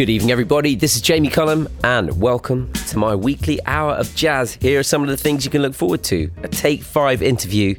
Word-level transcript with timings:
Good 0.00 0.08
evening, 0.08 0.30
everybody. 0.30 0.76
This 0.76 0.96
is 0.96 1.02
Jamie 1.02 1.28
Cullum, 1.28 1.68
and 1.84 2.18
welcome 2.22 2.72
to 2.88 2.96
my 2.96 3.14
weekly 3.14 3.60
hour 3.66 3.92
of 3.92 4.14
jazz. 4.14 4.54
Here 4.54 4.80
are 4.80 4.82
some 4.82 5.02
of 5.02 5.10
the 5.10 5.16
things 5.18 5.44
you 5.44 5.50
can 5.50 5.60
look 5.60 5.74
forward 5.74 6.02
to 6.04 6.30
a 6.42 6.48
Take 6.48 6.82
Five 6.82 7.20
interview 7.20 7.74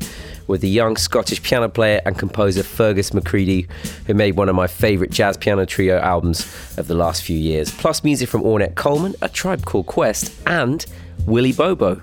with 0.46 0.62
the 0.62 0.70
young 0.70 0.98
Scottish 0.98 1.42
piano 1.42 1.68
player 1.68 2.00
and 2.06 2.16
composer 2.16 2.62
Fergus 2.62 3.10
McCreadie, 3.10 3.68
who 4.06 4.14
made 4.14 4.38
one 4.38 4.50
of 4.50 4.56
my 4.56 4.68
favourite 4.68 5.12
jazz 5.12 5.36
piano 5.36 5.66
trio 5.66 5.98
albums 5.98 6.42
of 6.78 6.88
the 6.88 6.94
last 6.94 7.24
few 7.24 7.36
years, 7.36 7.72
plus 7.72 8.04
music 8.04 8.30
from 8.30 8.44
Ornette 8.44 8.76
Coleman, 8.76 9.16
A 9.24 9.28
Tribe 9.28 9.66
Called 9.66 9.88
Quest, 9.88 10.32
and 10.46 10.86
Willie 11.26 11.54
Bobo. 11.54 12.00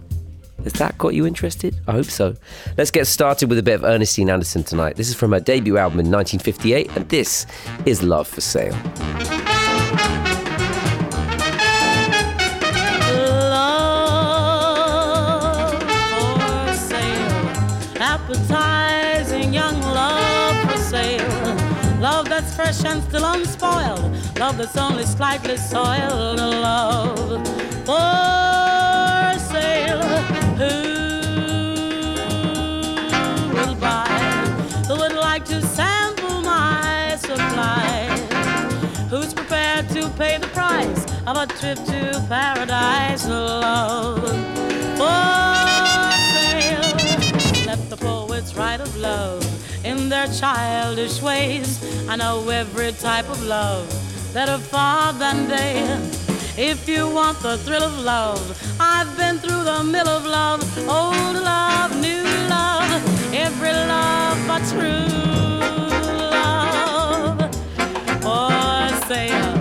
Has 0.64 0.73
that 0.73 0.98
got 0.98 1.14
you 1.14 1.29
interested? 1.29 1.77
I 1.87 1.93
hope 1.93 2.07
so. 2.07 2.35
Let's 2.77 2.91
get 2.91 3.07
started 3.07 3.48
with 3.50 3.59
a 3.61 3.62
bit 3.62 3.77
of 3.77 3.85
Ernestine 3.85 4.30
Anderson 4.30 4.64
tonight. 4.64 4.96
This 4.96 5.11
is 5.11 5.14
from 5.14 5.30
her 5.30 5.39
debut 5.39 5.79
album 5.79 6.00
in 6.00 6.11
1958, 6.11 6.96
and 6.96 7.09
this 7.09 7.46
is 7.87 8.03
Love 8.03 8.27
for 8.27 8.41
Sale. 8.41 8.77
And 22.84 23.02
still 23.02 23.24
unspoiled. 23.24 24.38
Love 24.38 24.56
that's 24.56 24.77
only 24.77 25.05
slightly 25.05 25.56
soiled. 25.56 26.38
Love 26.38 27.46
for 27.84 29.38
sale. 29.52 30.01
Who 30.60 30.74
will 33.52 33.74
buy? 33.74 34.06
Who 34.87 34.96
would 34.96 35.12
like 35.12 35.45
to 35.46 35.60
sample 35.60 36.41
my 36.41 37.16
supply? 37.18 38.06
Who's 39.10 39.34
prepared 39.34 39.88
to 39.90 40.09
pay 40.10 40.38
the 40.38 40.48
price 40.48 41.04
of 41.26 41.37
a 41.37 41.46
trip 41.46 41.79
to 41.87 42.24
paradise? 42.29 43.26
Love 43.26 44.23
for 44.96 45.35
sale. 46.32 46.95
Let 47.66 47.90
the 47.90 47.96
poets 47.98 48.54
write 48.54 48.80
of 48.80 48.96
love 48.96 49.48
their 50.19 50.35
childish 50.35 51.23
ways. 51.23 51.69
I 52.09 52.16
know 52.16 52.49
every 52.49 52.93
type 52.93 53.29
of 53.30 53.41
love 53.45 53.87
better 54.35 54.59
far 54.59 55.13
than 55.13 55.47
they. 55.47 55.77
If 56.57 56.88
you 56.88 57.09
want 57.09 57.38
the 57.41 57.57
thrill 57.59 57.85
of 57.85 57.97
love, 58.01 58.43
I've 58.80 59.10
been 59.16 59.38
through 59.38 59.63
the 59.73 59.85
mill 59.85 60.09
of 60.09 60.25
love, 60.25 60.60
old 60.88 61.37
love, 61.52 61.91
new 62.07 62.25
love, 62.57 63.01
every 63.33 63.75
love 63.95 64.38
but 64.49 64.62
true 64.72 65.06
love. 66.37 67.38
For 68.25 68.50
sale, 69.10 69.55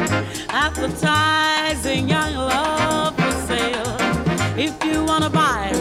appetizing 0.50 2.10
young 2.10 2.34
love 2.34 3.16
for 3.16 3.34
sale. 3.50 3.96
If 4.58 4.74
you 4.84 5.04
wanna 5.04 5.30
buy 5.30 5.77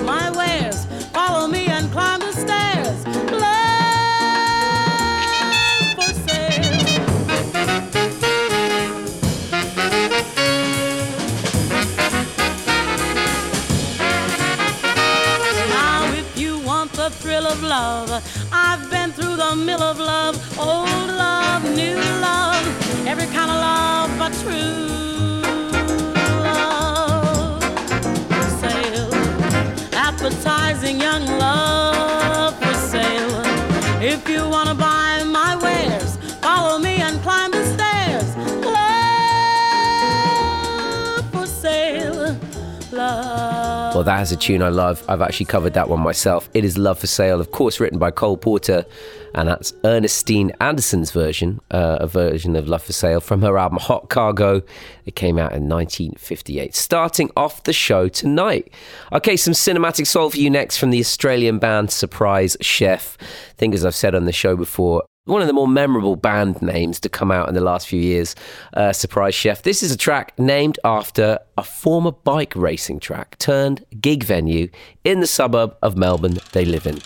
that 44.06 44.22
is 44.22 44.30
a 44.30 44.36
tune 44.36 44.62
I 44.62 44.68
love. 44.68 45.04
I've 45.08 45.20
actually 45.20 45.46
covered 45.46 45.74
that 45.74 45.88
one 45.88 46.00
myself. 46.00 46.48
It 46.54 46.64
is 46.64 46.78
Love 46.78 47.00
for 47.00 47.08
Sale, 47.08 47.40
of 47.40 47.50
course, 47.50 47.80
written 47.80 47.98
by 47.98 48.12
Cole 48.12 48.36
Porter, 48.36 48.86
and 49.34 49.48
that's 49.48 49.72
Ernestine 49.84 50.52
Anderson's 50.60 51.10
version, 51.10 51.60
uh, 51.72 51.98
a 52.00 52.06
version 52.06 52.54
of 52.54 52.68
Love 52.68 52.84
for 52.84 52.92
Sale 52.92 53.20
from 53.20 53.42
her 53.42 53.58
album 53.58 53.78
Hot 53.78 54.08
Cargo. 54.08 54.62
It 55.06 55.16
came 55.16 55.38
out 55.38 55.52
in 55.52 55.68
1958. 55.68 56.74
Starting 56.74 57.30
off 57.36 57.64
the 57.64 57.72
show 57.72 58.08
tonight. 58.08 58.72
Okay, 59.12 59.36
some 59.36 59.54
cinematic 59.54 60.06
soul 60.06 60.30
for 60.30 60.38
you 60.38 60.50
next 60.50 60.78
from 60.78 60.90
the 60.90 61.00
Australian 61.00 61.58
band 61.58 61.90
Surprise 61.90 62.56
Chef. 62.60 63.18
I 63.20 63.54
think, 63.58 63.74
as 63.74 63.84
I've 63.84 63.94
said 63.96 64.14
on 64.14 64.24
the 64.24 64.32
show 64.32 64.56
before, 64.56 65.02
one 65.26 65.42
of 65.42 65.48
the 65.48 65.52
more 65.52 65.68
memorable 65.68 66.16
band 66.16 66.62
names 66.62 66.98
to 67.00 67.08
come 67.08 67.30
out 67.30 67.48
in 67.48 67.54
the 67.54 67.60
last 67.60 67.86
few 67.86 68.00
years, 68.00 68.34
uh, 68.74 68.92
Surprise 68.92 69.34
Chef. 69.34 69.62
This 69.62 69.82
is 69.82 69.92
a 69.92 69.96
track 69.96 70.32
named 70.38 70.78
after 70.84 71.38
a 71.58 71.62
former 71.62 72.12
bike 72.12 72.54
racing 72.56 73.00
track 73.00 73.36
turned 73.38 73.84
gig 74.00 74.24
venue 74.24 74.68
in 75.04 75.20
the 75.20 75.26
suburb 75.26 75.76
of 75.82 75.96
Melbourne 75.96 76.38
they 76.52 76.64
live 76.64 76.86
in. 76.86 77.00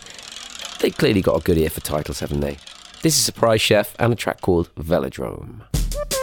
They 0.81 0.91
clearly 0.91 1.23
got 1.23 1.41
a 1.41 1.43
good 1.43 1.59
ear 1.59 1.71
for 1.71 1.81
titles, 1.81 2.21
haven't 2.21 2.41
they? 2.41 2.59
This 3.03 3.17
is 3.17 3.25
Surprise 3.25 3.63
Chef 3.63 3.97
and 3.99 4.13
a 4.13 4.17
track 4.17 4.43
called 4.43 4.75
Velodrome. 4.77 5.63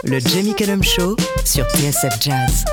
Le 0.04 0.20
Jamie 0.20 0.54
Cullum 0.54 0.82
Show 0.82 1.16
sur 1.44 1.64
TSF 1.64 2.20
Jazz. 2.20 2.64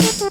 Thank 0.00 0.28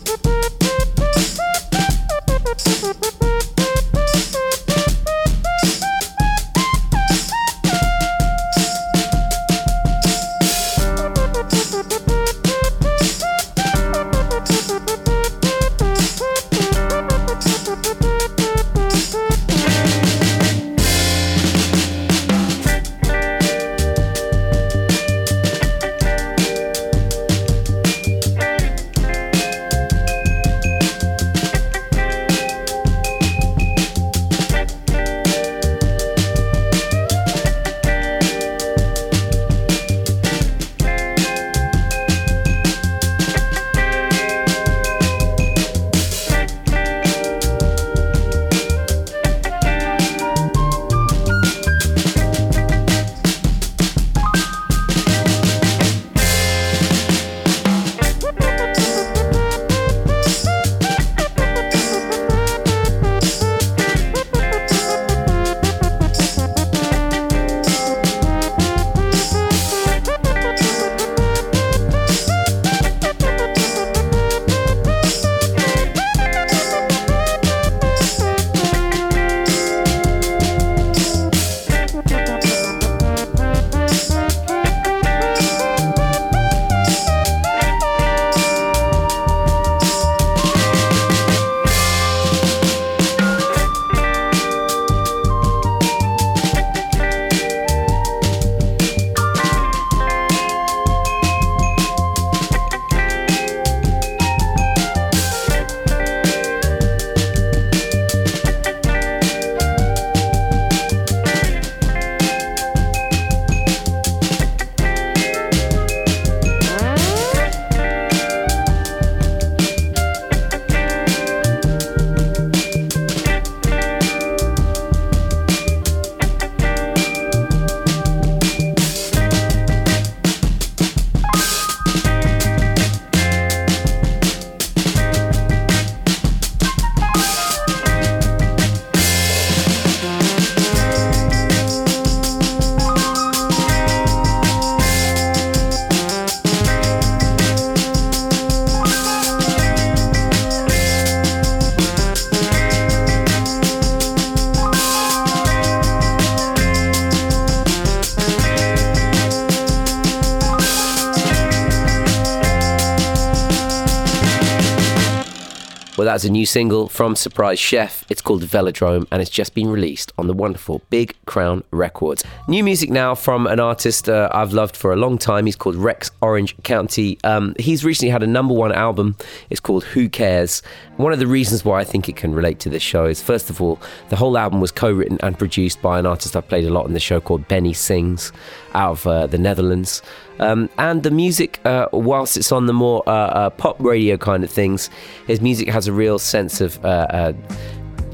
Well, 166.18 166.22
that's 166.24 166.30
a 166.30 166.32
new 166.32 166.48
single 166.48 166.90
from 166.90 167.16
Surprise 167.16 167.60
Chef. 167.60 168.04
It's 168.10 168.24
called 168.24 168.42
Velodrome 168.42 169.06
and 169.12 169.22
it's 169.22 169.30
just 169.30 169.54
been 169.54 169.70
released 169.70 170.12
on 170.18 170.26
the 170.26 170.34
wonderful 170.34 170.82
Big 170.90 171.14
Crown 171.28 171.64
Records. 171.72 172.24
New 172.48 172.64
music 172.64 172.90
now 172.90 173.14
from 173.14 173.46
an 173.46 173.60
artist 173.60 174.10
uh, 174.10 174.30
I've 174.32 174.54
loved 174.54 174.76
for 174.76 174.92
a 174.92 174.96
long 174.96 175.18
time. 175.20 175.46
He's 175.46 175.56
called 175.56 175.76
Rex 175.76 176.10
Orange 176.22 176.56
County. 176.64 177.20
Um, 177.24 177.54
he's 177.60 177.86
recently 177.86 178.10
had 178.10 178.24
a 178.24 178.28
number 178.28 178.54
one 178.54 178.72
album. 178.72 179.16
It's 179.52 179.60
called 179.60 179.84
Who 179.84 180.10
Cares. 180.10 180.64
One 180.96 181.14
of 181.14 181.20
the 181.20 181.28
reasons 181.28 181.64
why 181.64 181.80
I 181.80 181.84
think 181.84 182.10
it 182.10 182.16
can 182.16 182.34
relate 182.34 182.60
to 182.62 182.70
this 182.70 182.82
show 182.82 183.06
is, 183.06 183.22
first 183.22 183.52
of 183.52 183.62
all, 183.62 183.80
the 184.10 184.16
whole 184.16 184.38
album 184.38 184.62
was 184.62 184.72
co 184.72 184.92
written 184.92 185.20
and 185.22 185.38
produced 185.38 185.82
by 185.82 186.00
an 186.00 186.08
artist 186.08 186.36
I've 186.36 186.48
played 186.48 186.66
a 186.66 186.72
lot 186.72 186.88
in 186.88 186.94
the 186.94 187.00
show 187.00 187.22
called 187.22 187.48
Benny 187.48 187.74
Sings 187.74 188.32
out 188.74 188.92
of 188.92 189.08
uh, 189.08 189.28
the 189.28 189.38
Netherlands. 189.38 190.02
Um, 190.40 190.70
and 190.78 191.04
the 191.04 191.12
music, 191.12 191.60
uh, 191.66 191.88
whilst 191.92 192.38
it's 192.38 192.52
on 192.52 192.68
the 192.68 192.74
more 192.74 193.04
uh, 193.08 193.12
uh, 193.12 193.50
pop 193.50 193.80
radio 193.80 194.18
kind 194.18 194.44
of 194.44 194.50
things, 194.50 194.90
his 195.26 195.42
music 195.42 195.68
has 195.70 195.88
a 195.88 195.94
real 195.94 196.20
sense 196.20 196.62
of 196.62 196.84
uh, 196.86 197.34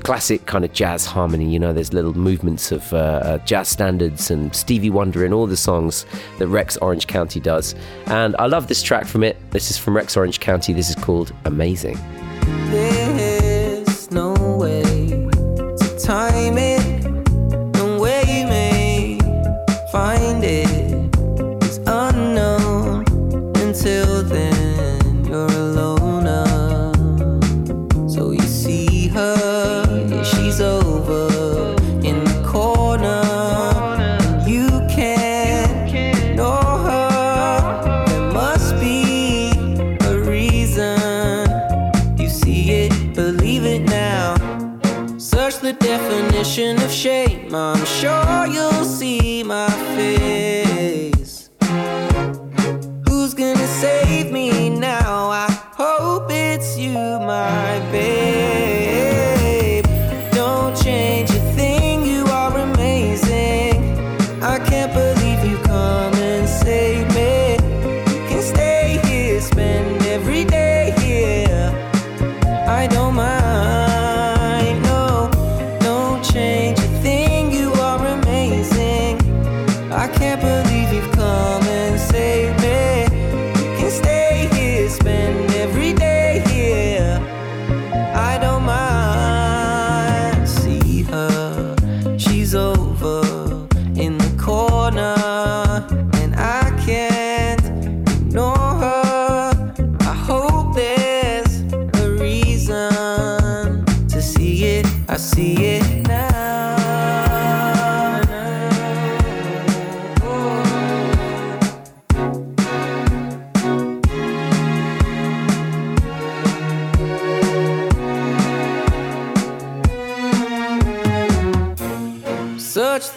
classic 0.03 0.45
kind 0.45 0.65
of 0.65 0.73
jazz 0.73 1.05
harmony. 1.05 1.51
You 1.51 1.59
know, 1.59 1.73
there's 1.73 1.93
little 1.93 2.13
movements 2.13 2.71
of 2.71 2.93
uh, 2.93 3.39
jazz 3.39 3.69
standards 3.69 4.29
and 4.29 4.53
Stevie 4.55 4.89
Wonder 4.89 5.25
in 5.25 5.33
all 5.33 5.47
the 5.47 5.57
songs 5.57 6.05
that 6.39 6.47
Rex 6.47 6.77
Orange 6.77 7.07
County 7.07 7.39
does. 7.39 7.73
And 8.07 8.35
I 8.37 8.47
love 8.47 8.67
this 8.67 8.83
track 8.83 9.05
from 9.05 9.23
it. 9.23 9.37
This 9.51 9.71
is 9.71 9.77
from 9.77 9.95
Rex 9.95 10.15
Orange 10.15 10.39
County. 10.39 10.73
This 10.73 10.89
is 10.89 10.95
called 10.95 11.33
Amazing. 11.45 11.97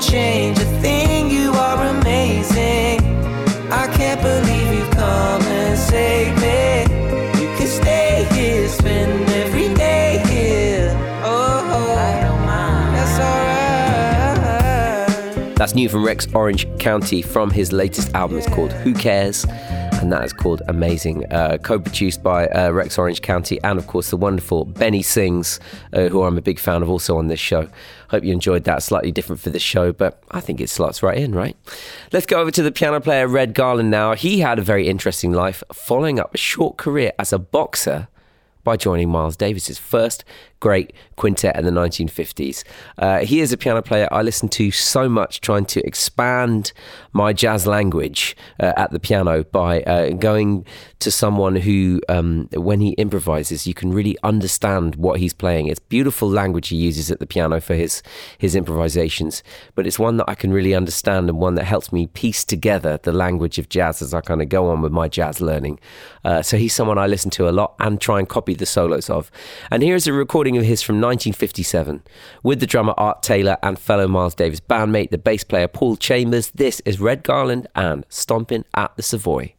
Don't 0.00 0.12
change 0.12 0.58
a 0.58 0.64
thing, 0.80 1.30
you 1.30 1.52
are 1.52 1.86
amazing. 1.88 3.00
I 3.70 3.86
can't 3.94 4.22
believe 4.22 4.72
you've 4.72 4.90
come 4.92 5.42
and 5.42 5.78
saved 5.78 6.40
me. 6.40 6.84
You 7.38 7.54
can 7.58 7.66
stay 7.66 8.26
here, 8.32 8.66
spend 8.68 9.28
every 9.28 9.68
day 9.74 10.22
here. 10.26 10.88
Oh, 11.22 11.60
oh. 11.70 11.92
I 11.98 12.20
don't 12.22 12.46
mind. 12.46 12.96
That's 12.96 13.20
alright. 15.36 15.56
That's 15.56 15.74
new 15.74 15.90
from 15.90 16.02
Rex 16.02 16.26
Orange 16.32 16.66
County 16.78 17.20
from 17.20 17.50
his 17.50 17.70
latest 17.70 18.14
album. 18.14 18.38
It's 18.38 18.48
called 18.48 18.72
Who 18.72 18.94
Cares? 18.94 19.44
And 20.00 20.10
that 20.12 20.24
is 20.24 20.32
called 20.32 20.62
Amazing. 20.66 21.30
Uh, 21.30 21.58
Co 21.58 21.78
produced 21.78 22.22
by 22.22 22.46
uh, 22.48 22.70
Rex 22.70 22.96
Orange 22.96 23.20
County 23.20 23.60
and, 23.62 23.78
of 23.78 23.86
course, 23.86 24.08
the 24.08 24.16
wonderful 24.16 24.64
Benny 24.64 25.02
Sings, 25.02 25.60
uh, 25.92 26.08
who 26.08 26.22
I'm 26.22 26.38
a 26.38 26.42
big 26.42 26.58
fan 26.58 26.80
of 26.80 26.88
also 26.88 27.18
on 27.18 27.26
this 27.26 27.38
show. 27.38 27.68
Hope 28.08 28.24
you 28.24 28.32
enjoyed 28.32 28.64
that. 28.64 28.82
Slightly 28.82 29.12
different 29.12 29.42
for 29.42 29.50
this 29.50 29.60
show, 29.60 29.92
but 29.92 30.22
I 30.30 30.40
think 30.40 30.58
it 30.58 30.70
slots 30.70 31.02
right 31.02 31.18
in, 31.18 31.34
right? 31.34 31.54
Let's 32.14 32.24
go 32.24 32.40
over 32.40 32.50
to 32.50 32.62
the 32.62 32.72
piano 32.72 32.98
player 33.00 33.28
Red 33.28 33.52
Garland 33.52 33.90
now. 33.90 34.14
He 34.14 34.40
had 34.40 34.58
a 34.58 34.62
very 34.62 34.88
interesting 34.88 35.32
life, 35.32 35.62
following 35.70 36.18
up 36.18 36.34
a 36.34 36.38
short 36.38 36.78
career 36.78 37.12
as 37.18 37.30
a 37.30 37.38
boxer 37.38 38.08
by 38.64 38.78
joining 38.78 39.10
Miles 39.10 39.36
Davis's 39.36 39.78
first 39.78 40.24
great 40.60 40.92
quintet 41.16 41.56
in 41.56 41.64
the 41.64 41.70
1950s. 41.70 42.64
Uh, 42.98 43.18
he 43.20 43.40
is 43.40 43.52
a 43.52 43.56
piano 43.56 43.82
player 43.82 44.08
I 44.12 44.22
listen 44.22 44.48
to 44.50 44.70
so 44.70 45.08
much, 45.08 45.40
trying 45.40 45.64
to 45.66 45.84
expand 45.86 46.72
my 47.12 47.32
jazz 47.32 47.66
language 47.66 48.36
uh, 48.60 48.72
at 48.76 48.90
the 48.90 49.00
piano 49.00 49.44
by 49.44 49.82
uh, 49.82 50.10
going 50.10 50.64
to 51.00 51.10
someone 51.10 51.56
who, 51.56 52.00
um, 52.08 52.48
when 52.52 52.80
he 52.80 52.90
improvises, 52.92 53.66
you 53.66 53.74
can 53.74 53.92
really 53.92 54.16
understand 54.22 54.96
what 54.96 55.18
he's 55.18 55.32
playing. 55.32 55.66
It's 55.66 55.80
beautiful 55.80 56.28
language 56.28 56.68
he 56.68 56.76
uses 56.76 57.10
at 57.10 57.18
the 57.18 57.26
piano 57.26 57.60
for 57.60 57.74
his 57.74 58.02
his 58.38 58.54
improvisations, 58.54 59.42
but 59.74 59.86
it's 59.86 59.98
one 59.98 60.18
that 60.18 60.28
I 60.28 60.34
can 60.34 60.52
really 60.52 60.74
understand 60.74 61.28
and 61.28 61.38
one 61.38 61.54
that 61.54 61.64
helps 61.64 61.92
me 61.92 62.06
piece 62.06 62.44
together 62.44 62.98
the 63.02 63.12
language 63.12 63.58
of 63.58 63.68
jazz 63.68 64.02
as 64.02 64.12
I 64.14 64.20
kind 64.20 64.42
of 64.42 64.48
go 64.48 64.68
on 64.68 64.82
with 64.82 64.92
my 64.92 65.08
jazz 65.08 65.40
learning. 65.40 65.80
Uh, 66.24 66.42
so 66.42 66.56
he's 66.56 66.74
someone 66.74 66.98
I 66.98 67.06
listen 67.06 67.30
to 67.32 67.48
a 67.48 67.50
lot 67.50 67.74
and 67.78 68.00
try 68.00 68.18
and 68.18 68.28
copy 68.28 68.54
the 68.54 68.66
solos 68.66 69.08
of. 69.08 69.30
And 69.70 69.82
here's 69.82 70.06
a 70.06 70.12
recording 70.12 70.49
of 70.56 70.64
his 70.64 70.82
from 70.82 70.96
1957 70.96 72.02
with 72.42 72.60
the 72.60 72.66
drummer 72.66 72.94
Art 72.96 73.22
Taylor 73.22 73.56
and 73.62 73.78
fellow 73.78 74.08
Miles 74.08 74.34
Davis 74.34 74.60
bandmate, 74.60 75.10
the 75.10 75.18
bass 75.18 75.44
player 75.44 75.68
Paul 75.68 75.96
Chambers. 75.96 76.50
This 76.50 76.80
is 76.84 77.00
Red 77.00 77.22
Garland 77.22 77.66
and 77.74 78.04
Stomping 78.08 78.64
at 78.74 78.96
the 78.96 79.02
Savoy. 79.02 79.54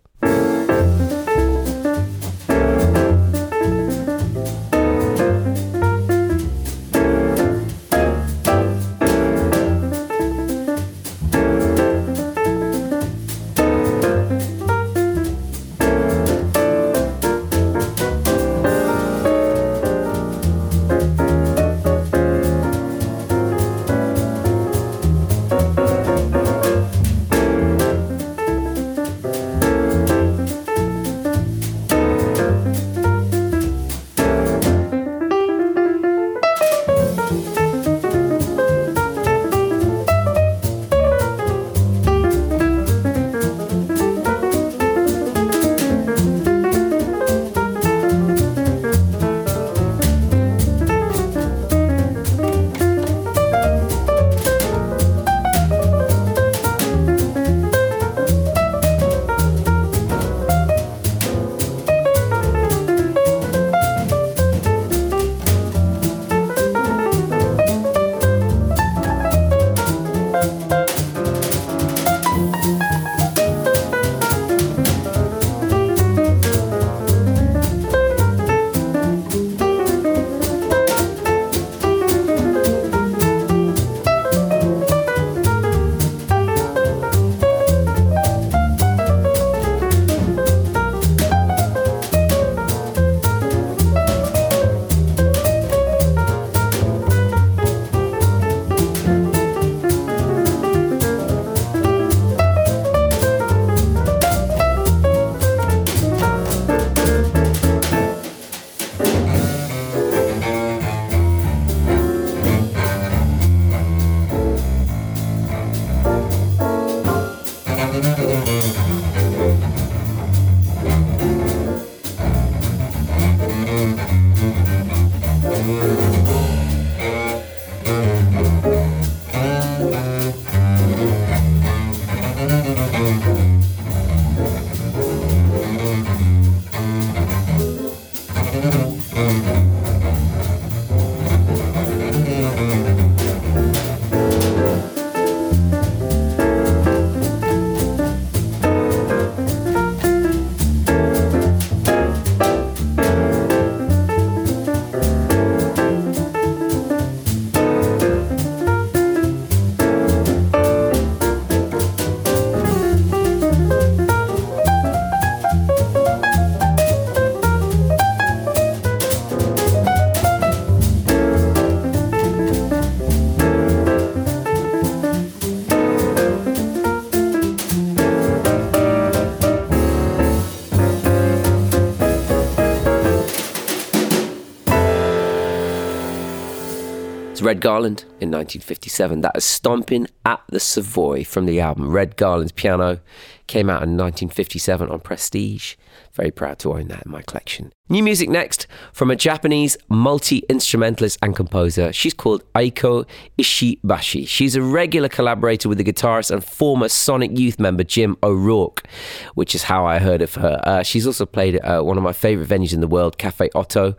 Red 187.51 187.59
Garland 187.59 188.03
in 188.21 188.31
1957. 188.31 189.19
That 189.19 189.35
is 189.35 189.43
Stomping 189.43 190.07
at 190.23 190.41
the 190.47 190.57
Savoy 190.57 191.25
from 191.25 191.45
the 191.45 191.59
album 191.59 191.91
Red 191.91 192.15
Garland's 192.15 192.53
Piano. 192.53 193.01
Came 193.47 193.69
out 193.69 193.83
in 193.83 193.97
1957 193.97 194.87
on 194.87 195.01
Prestige. 195.01 195.75
Very 196.13 196.31
proud 196.31 196.59
to 196.59 196.71
own 196.71 196.87
that 196.87 197.05
in 197.05 197.11
my 197.11 197.21
collection. 197.21 197.73
New 197.89 198.03
music 198.03 198.29
next 198.29 198.67
from 198.93 199.11
a 199.11 199.17
Japanese 199.17 199.75
multi 199.89 200.43
instrumentalist 200.47 201.17
and 201.21 201.35
composer. 201.35 201.91
She's 201.91 202.13
called 202.13 202.41
Eiko 202.53 203.05
Ishibashi. 203.37 204.25
She's 204.25 204.55
a 204.55 204.61
regular 204.61 205.09
collaborator 205.09 205.67
with 205.67 205.77
the 205.77 205.83
guitarist 205.83 206.31
and 206.31 206.41
former 206.41 206.87
Sonic 206.87 207.37
Youth 207.37 207.59
member 207.59 207.83
Jim 207.83 208.15
O'Rourke, 208.23 208.87
which 209.35 209.53
is 209.53 209.63
how 209.63 209.85
I 209.85 209.99
heard 209.99 210.21
of 210.21 210.35
her. 210.35 210.61
Uh, 210.63 210.83
she's 210.83 211.05
also 211.05 211.25
played 211.25 211.55
at 211.55 211.65
uh, 211.65 211.83
one 211.83 211.97
of 211.97 212.03
my 212.03 212.13
favorite 212.13 212.47
venues 212.47 212.73
in 212.73 212.79
the 212.79 212.87
world, 212.87 213.17
Cafe 213.17 213.49
Oto. 213.53 213.97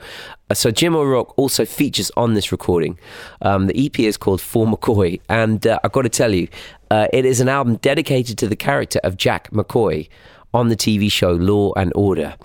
Uh, 0.52 0.54
so 0.54 0.70
Jim 0.70 0.94
O'Rourke 0.94 1.32
also 1.38 1.64
features 1.64 2.10
on 2.14 2.34
this 2.34 2.52
recording. 2.52 2.98
Um, 3.40 3.68
the 3.68 3.86
EP 3.86 4.00
is 4.00 4.18
called 4.18 4.42
For 4.42 4.66
McCoy, 4.66 5.18
and 5.30 5.66
uh, 5.66 5.80
I've 5.82 5.92
got 5.92 6.02
to 6.02 6.10
tell 6.10 6.34
you, 6.34 6.46
uh, 6.90 7.08
it 7.10 7.24
is 7.24 7.40
an 7.40 7.48
album 7.48 7.76
dedicated 7.76 8.36
to 8.36 8.48
the 8.48 8.54
character 8.54 9.00
of 9.02 9.16
Jack 9.16 9.50
McCoy 9.50 10.10
on 10.52 10.68
the 10.68 10.76
TV 10.76 11.10
show 11.10 11.32
Law 11.32 11.72
and 11.72 11.90
Order. 11.94 12.36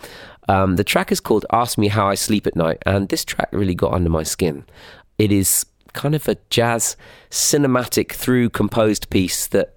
Um, 0.48 0.78
the 0.78 0.86
track 0.86 1.12
is 1.12 1.20
called 1.20 1.46
Ask 1.52 1.78
Me 1.78 1.90
How 1.90 2.08
I 2.08 2.16
Sleep 2.16 2.48
at 2.48 2.56
Night, 2.56 2.82
and 2.86 3.10
this 3.10 3.26
track 3.26 3.50
really 3.52 3.76
got 3.76 3.92
under 3.92 4.10
my 4.10 4.24
skin. 4.24 4.64
It 5.18 5.34
is 5.34 5.66
kind 5.92 6.16
of 6.16 6.30
a 6.30 6.38
jazz, 6.50 6.96
cinematic, 7.30 8.14
through 8.14 8.52
composed 8.52 9.10
piece 9.10 9.48
that 9.48 9.76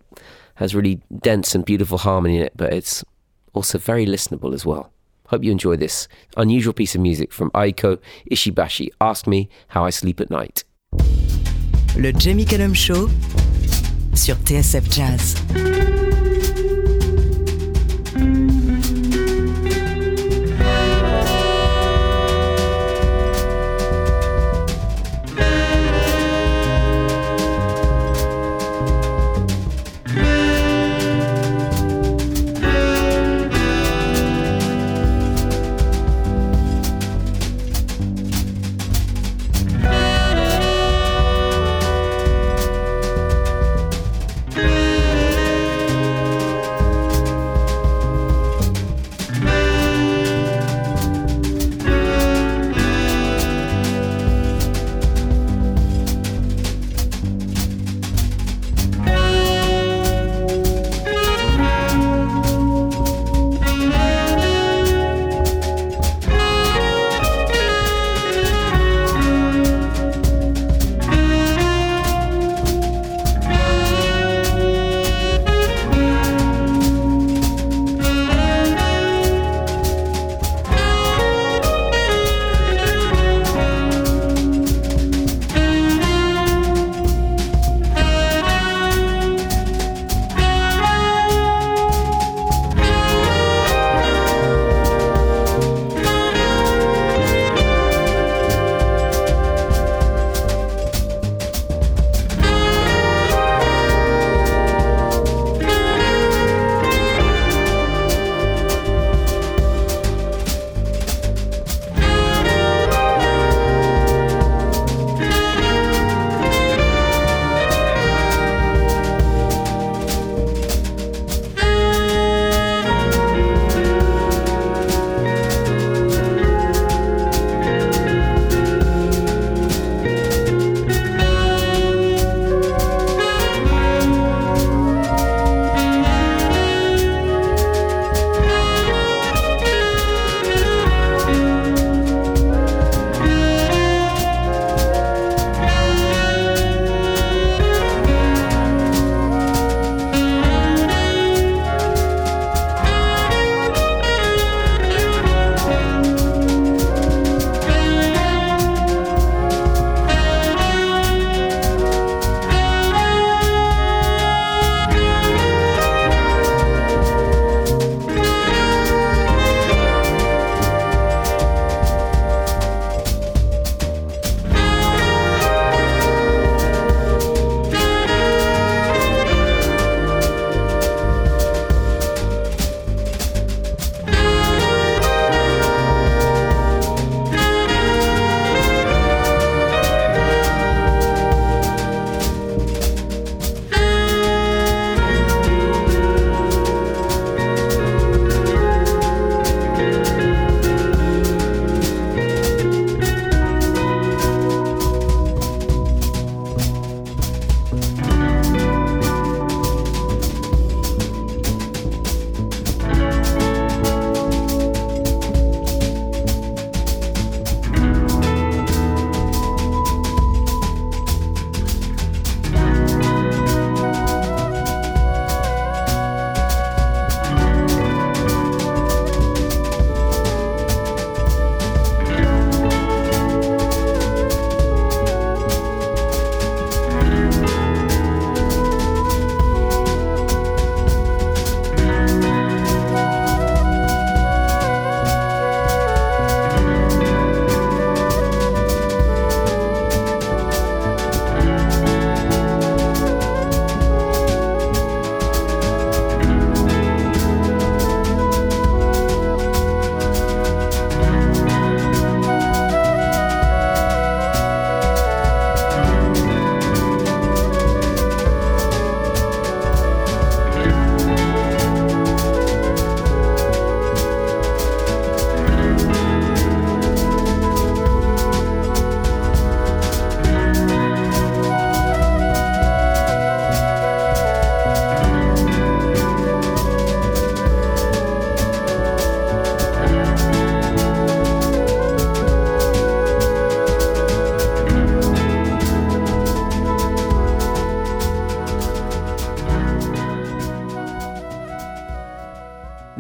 has 0.54 0.72
really 0.72 1.00
dense 1.18 1.56
and 1.56 1.64
beautiful 1.64 1.99
harmony 1.99 2.37
in 2.37 2.44
it, 2.44 2.52
but 2.54 2.72
it's 2.72 3.02
also 3.54 3.76
very 3.76 4.06
listenable 4.06 4.54
as 4.54 4.64
well. 4.64 4.92
Hope 5.30 5.44
you 5.44 5.52
enjoy 5.52 5.76
this 5.76 6.08
unusual 6.37 6.72
piece 6.72 6.96
of 6.96 7.00
music 7.00 7.32
from 7.32 7.50
Eiko 7.52 7.99
Ishibashi. 8.30 8.88
Ask 9.00 9.26
Me 9.26 9.49
How 9.68 9.84
I 9.84 9.90
Sleep 9.90 10.20
at 10.20 10.30
Night. 10.30 10.64
Le 11.96 12.12
Jamie 12.12 12.44
Cullum 12.44 12.75
Show 12.75 13.08
sur 14.14 14.34
TSF 14.44 14.90
Jazz. 14.90 15.89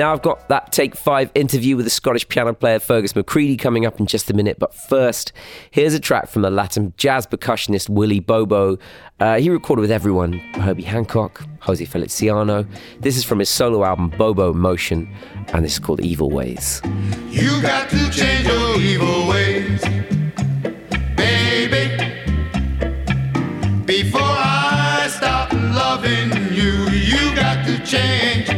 Now, 0.00 0.14
I've 0.14 0.22
got 0.22 0.48
that 0.48 0.72
Take 0.72 0.96
Five 0.96 1.30
interview 1.34 1.76
with 1.76 1.84
the 1.84 1.90
Scottish 1.90 2.26
piano 2.26 2.54
player 2.54 2.78
Fergus 2.78 3.12
McCreadie 3.12 3.58
coming 3.58 3.84
up 3.84 4.00
in 4.00 4.06
just 4.06 4.30
a 4.30 4.32
minute. 4.32 4.58
But 4.58 4.72
first, 4.72 5.30
here's 5.70 5.92
a 5.92 6.00
track 6.00 6.30
from 6.30 6.40
the 6.40 6.50
Latin 6.50 6.94
jazz 6.96 7.26
percussionist 7.26 7.90
Willie 7.90 8.18
Bobo. 8.18 8.78
Uh, 9.20 9.38
he 9.38 9.50
recorded 9.50 9.82
with 9.82 9.90
everyone 9.90 10.38
Herbie 10.54 10.84
Hancock, 10.84 11.44
Jose 11.60 11.84
Feliciano. 11.84 12.66
This 13.00 13.18
is 13.18 13.24
from 13.24 13.40
his 13.40 13.50
solo 13.50 13.84
album 13.84 14.08
Bobo 14.16 14.54
Motion, 14.54 15.06
and 15.52 15.66
this 15.66 15.74
is 15.74 15.78
called 15.78 16.00
Evil 16.00 16.30
Ways. 16.30 16.80
You 17.28 17.60
got 17.60 17.90
to 17.90 18.10
change 18.10 18.46
your 18.46 18.80
evil 18.80 19.28
ways, 19.28 19.82
baby. 21.14 22.14
Before 23.84 24.22
I 24.22 25.08
stop 25.10 25.52
loving 25.52 26.54
you, 26.54 26.88
you 26.88 27.36
got 27.36 27.66
to 27.66 27.78
change, 27.84 28.48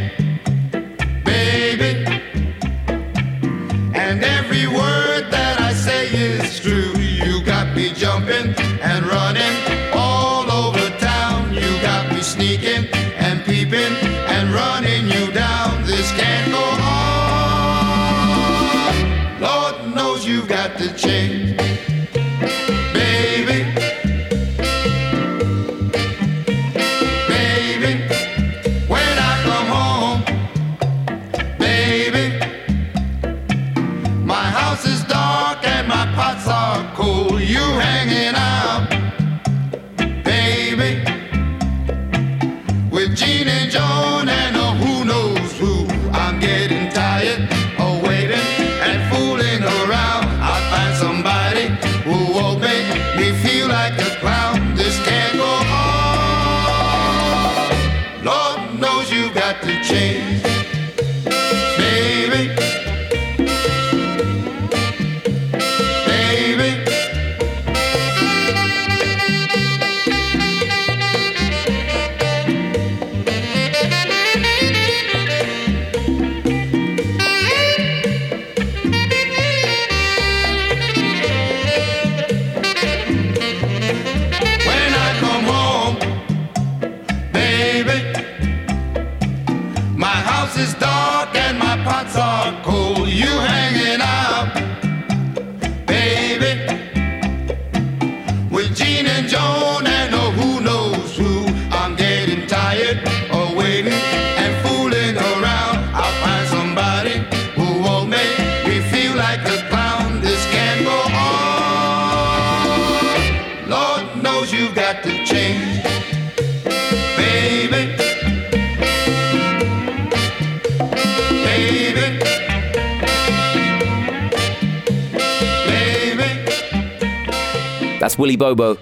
That's 128.13 128.19
Willie 128.19 128.37
Bobo 128.37 128.77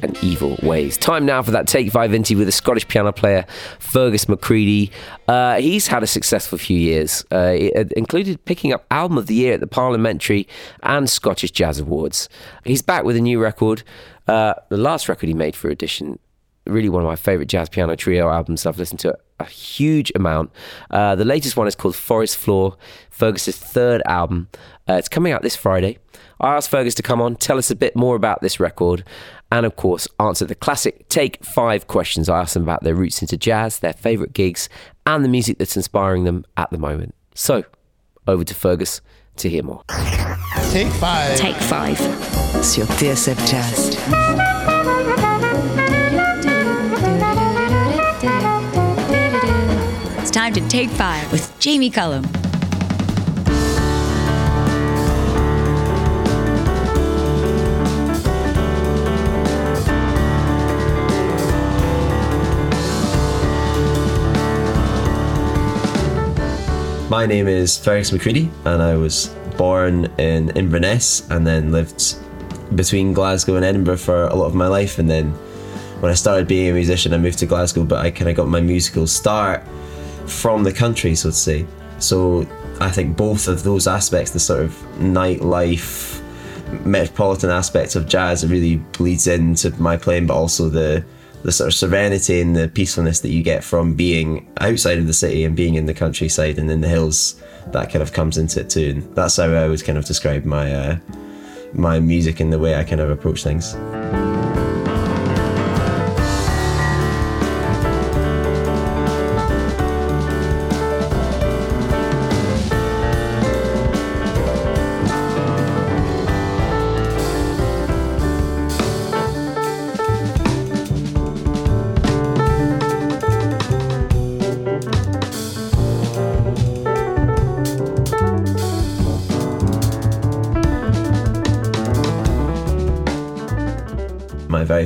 and 0.00 0.16
Evil 0.24 0.56
Ways. 0.62 0.96
Time 0.96 1.26
now 1.26 1.42
for 1.42 1.50
that 1.50 1.66
Take 1.66 1.92
Five 1.92 2.14
interview 2.14 2.38
with 2.38 2.48
the 2.48 2.52
Scottish 2.52 2.88
piano 2.88 3.12
player 3.12 3.44
Fergus 3.78 4.24
McCreadie. 4.24 4.90
Uh, 5.28 5.56
he's 5.56 5.86
had 5.88 6.02
a 6.02 6.06
successful 6.06 6.56
few 6.56 6.78
years. 6.78 7.22
Uh, 7.30 7.52
it 7.58 7.92
included 7.92 8.42
picking 8.46 8.72
up 8.72 8.86
Album 8.90 9.18
of 9.18 9.26
the 9.26 9.34
Year 9.34 9.52
at 9.52 9.60
the 9.60 9.66
Parliamentary 9.66 10.48
and 10.82 11.10
Scottish 11.10 11.50
Jazz 11.50 11.78
Awards. 11.78 12.30
He's 12.64 12.80
back 12.80 13.04
with 13.04 13.16
a 13.16 13.20
new 13.20 13.38
record. 13.38 13.82
Uh, 14.26 14.54
the 14.70 14.78
last 14.78 15.10
record 15.10 15.26
he 15.26 15.34
made 15.34 15.54
for 15.54 15.68
Edition, 15.68 16.18
really 16.64 16.88
one 16.88 17.02
of 17.02 17.06
my 17.06 17.16
favourite 17.16 17.48
jazz 17.50 17.68
piano 17.68 17.96
trio 17.96 18.30
albums. 18.30 18.64
I've 18.64 18.78
listened 18.78 19.00
to 19.00 19.14
a 19.40 19.44
huge 19.44 20.10
amount. 20.14 20.52
Uh, 20.90 21.16
the 21.16 21.26
latest 21.26 21.54
one 21.54 21.68
is 21.68 21.74
called 21.74 21.96
Forest 21.96 22.38
Floor, 22.38 22.78
Fergus's 23.10 23.58
third 23.58 24.00
album. 24.06 24.48
Uh, 24.88 24.94
it's 24.94 25.10
coming 25.10 25.34
out 25.34 25.42
this 25.42 25.54
Friday. 25.54 25.98
I 26.40 26.56
asked 26.56 26.70
Fergus 26.70 26.94
to 26.94 27.02
come 27.02 27.20
on, 27.20 27.36
tell 27.36 27.58
us 27.58 27.70
a 27.70 27.76
bit 27.76 27.94
more 27.94 28.16
about 28.16 28.40
this 28.40 28.58
record, 28.58 29.04
and 29.52 29.66
of 29.66 29.76
course, 29.76 30.08
answer 30.18 30.46
the 30.46 30.54
classic 30.54 31.06
Take 31.08 31.44
Five 31.44 31.86
questions. 31.86 32.28
I 32.30 32.40
asked 32.40 32.54
them 32.54 32.62
about 32.62 32.82
their 32.82 32.94
roots 32.94 33.20
into 33.20 33.36
jazz, 33.36 33.80
their 33.80 33.92
favourite 33.92 34.32
gigs, 34.32 34.68
and 35.06 35.22
the 35.22 35.28
music 35.28 35.58
that's 35.58 35.76
inspiring 35.76 36.24
them 36.24 36.46
at 36.56 36.70
the 36.70 36.78
moment. 36.78 37.14
So, 37.34 37.64
over 38.26 38.42
to 38.44 38.54
Fergus 38.54 39.02
to 39.36 39.50
hear 39.50 39.62
more. 39.62 39.82
Take 40.70 40.92
five. 40.92 41.36
Take 41.36 41.56
5 41.56 42.00
It's 42.56 42.68
sur 42.68 42.84
TSF 42.84 43.36
Jazz. 43.46 43.96
It's 50.20 50.30
time 50.30 50.52
to 50.54 50.66
take 50.68 50.88
five 50.90 51.30
with 51.32 51.58
Jamie 51.58 51.90
Cullum. 51.90 52.39
My 67.10 67.26
name 67.26 67.48
is 67.48 67.76
Fergus 67.76 68.12
McCreadie, 68.12 68.48
and 68.64 68.80
I 68.80 68.94
was 68.94 69.34
born 69.56 70.04
in 70.16 70.50
Inverness 70.50 71.28
and 71.28 71.44
then 71.44 71.72
lived 71.72 72.14
between 72.76 73.12
Glasgow 73.12 73.56
and 73.56 73.64
Edinburgh 73.64 73.96
for 73.96 74.28
a 74.28 74.34
lot 74.36 74.46
of 74.46 74.54
my 74.54 74.68
life. 74.68 75.00
And 75.00 75.10
then 75.10 75.32
when 75.98 76.12
I 76.12 76.14
started 76.14 76.46
being 76.46 76.70
a 76.70 76.72
musician, 76.72 77.12
I 77.12 77.18
moved 77.18 77.40
to 77.40 77.46
Glasgow, 77.46 77.82
but 77.82 77.98
I 77.98 78.12
kind 78.12 78.30
of 78.30 78.36
got 78.36 78.46
my 78.46 78.60
musical 78.60 79.08
start 79.08 79.66
from 80.26 80.62
the 80.62 80.72
country, 80.72 81.16
so 81.16 81.30
to 81.30 81.34
say. 81.34 81.66
So 81.98 82.46
I 82.80 82.92
think 82.92 83.16
both 83.16 83.48
of 83.48 83.64
those 83.64 83.88
aspects, 83.88 84.30
the 84.30 84.38
sort 84.38 84.60
of 84.60 84.70
nightlife, 85.00 86.22
metropolitan 86.84 87.50
aspects 87.50 87.96
of 87.96 88.06
jazz, 88.06 88.46
really 88.46 88.76
bleeds 88.76 89.26
into 89.26 89.72
my 89.82 89.96
playing, 89.96 90.28
but 90.28 90.34
also 90.34 90.68
the 90.68 91.04
the 91.42 91.52
sort 91.52 91.68
of 91.68 91.74
serenity 91.74 92.40
and 92.40 92.54
the 92.54 92.68
peacefulness 92.68 93.20
that 93.20 93.30
you 93.30 93.42
get 93.42 93.64
from 93.64 93.94
being 93.94 94.50
outside 94.60 94.98
of 94.98 95.06
the 95.06 95.12
city 95.12 95.44
and 95.44 95.56
being 95.56 95.74
in 95.74 95.86
the 95.86 95.94
countryside 95.94 96.58
and 96.58 96.70
in 96.70 96.80
the 96.80 96.88
hills 96.88 97.40
that 97.68 97.90
kind 97.90 98.02
of 98.02 98.12
comes 98.12 98.36
into 98.36 98.60
it 98.60 98.70
too 98.70 98.90
and 98.90 99.14
that's 99.14 99.36
how 99.36 99.44
I 99.44 99.64
always 99.64 99.82
kind 99.82 99.98
of 99.98 100.04
describe 100.04 100.44
my 100.44 100.74
uh, 100.74 100.98
my 101.72 102.00
music 102.00 102.40
and 102.40 102.52
the 102.52 102.58
way 102.58 102.74
I 102.74 102.84
kind 102.84 103.00
of 103.00 103.10
approach 103.10 103.44
things. 103.44 103.74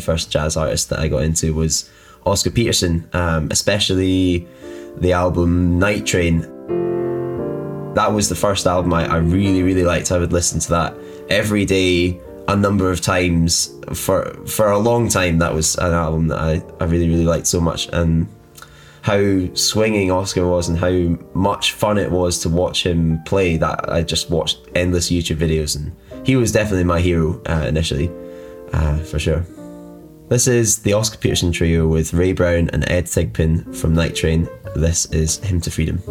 First 0.04 0.30
jazz 0.30 0.56
artist 0.56 0.90
that 0.90 1.00
I 1.00 1.08
got 1.08 1.22
into 1.22 1.54
was 1.54 1.88
Oscar 2.26 2.50
Peterson, 2.50 3.08
um, 3.12 3.48
especially 3.50 4.46
the 4.96 5.12
album 5.12 5.78
Night 5.78 6.06
Train. 6.06 6.40
that 7.94 8.12
was 8.12 8.28
the 8.28 8.34
first 8.34 8.66
album 8.66 8.92
I, 8.92 9.06
I 9.06 9.16
really, 9.18 9.62
really 9.62 9.84
liked. 9.84 10.10
I 10.12 10.18
would 10.18 10.32
listen 10.32 10.60
to 10.60 10.70
that 10.70 10.94
every 11.28 11.64
day, 11.64 12.20
a 12.48 12.56
number 12.56 12.90
of 12.90 13.00
times 13.00 13.72
for 13.94 14.34
for 14.46 14.70
a 14.70 14.78
long 14.78 15.08
time. 15.08 15.38
That 15.38 15.54
was 15.54 15.76
an 15.76 15.92
album 15.92 16.28
that 16.28 16.38
I, 16.38 16.62
I 16.80 16.84
really, 16.84 17.08
really 17.08 17.24
liked 17.24 17.46
so 17.46 17.60
much. 17.60 17.88
And 17.92 18.26
how 19.02 19.54
swinging 19.54 20.10
Oscar 20.10 20.46
was 20.48 20.68
and 20.68 20.78
how 20.78 21.18
much 21.34 21.72
fun 21.72 21.98
it 21.98 22.10
was 22.10 22.38
to 22.40 22.48
watch 22.48 22.86
him 22.86 23.22
play 23.24 23.58
that 23.58 23.92
I 23.92 24.02
just 24.02 24.30
watched 24.30 24.58
endless 24.74 25.10
YouTube 25.10 25.36
videos 25.36 25.76
and 25.76 25.92
he 26.26 26.36
was 26.36 26.52
definitely 26.52 26.84
my 26.84 27.00
hero 27.00 27.40
uh, 27.46 27.66
initially, 27.68 28.10
uh, 28.72 28.96
for 28.98 29.18
sure. 29.18 29.44
This 30.28 30.48
is 30.48 30.78
the 30.78 30.94
Oscar 30.94 31.18
Peterson 31.18 31.52
trio 31.52 31.86
with 31.86 32.14
Ray 32.14 32.32
Brown 32.32 32.70
and 32.72 32.88
Ed 32.90 33.04
Thigpen 33.04 33.76
from 33.76 33.94
Night 33.94 34.16
Train. 34.16 34.48
This 34.74 35.04
is 35.12 35.36
Hymn 35.38 35.60
to 35.60 35.70
Freedom. 35.70 36.02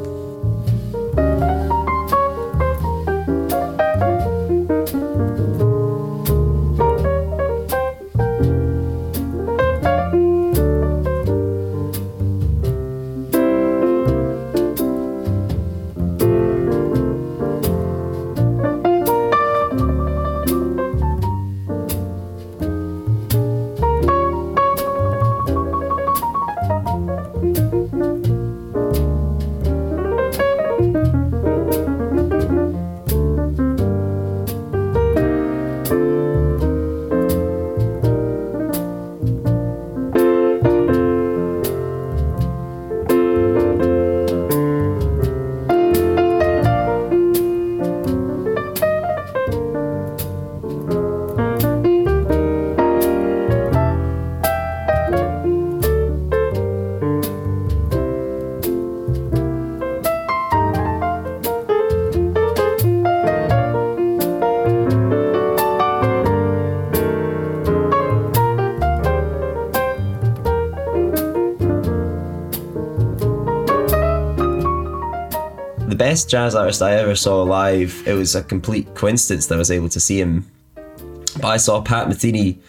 Best 76.14 76.30
jazz 76.30 76.54
artist 76.54 76.80
I 76.84 76.94
ever 76.98 77.16
saw 77.16 77.42
live. 77.42 78.04
It 78.06 78.14
was 78.14 78.36
a 78.36 78.44
complete 78.44 78.94
coincidence 78.94 79.48
that 79.48 79.56
I 79.56 79.58
was 79.58 79.72
able 79.72 79.90
to 79.90 80.00
see 80.00 80.22
him. 80.22 80.46
But 80.76 81.46
I 81.46 81.58
saw 81.58 81.82
Pat 81.82 82.08
Metheny, 82.08 82.60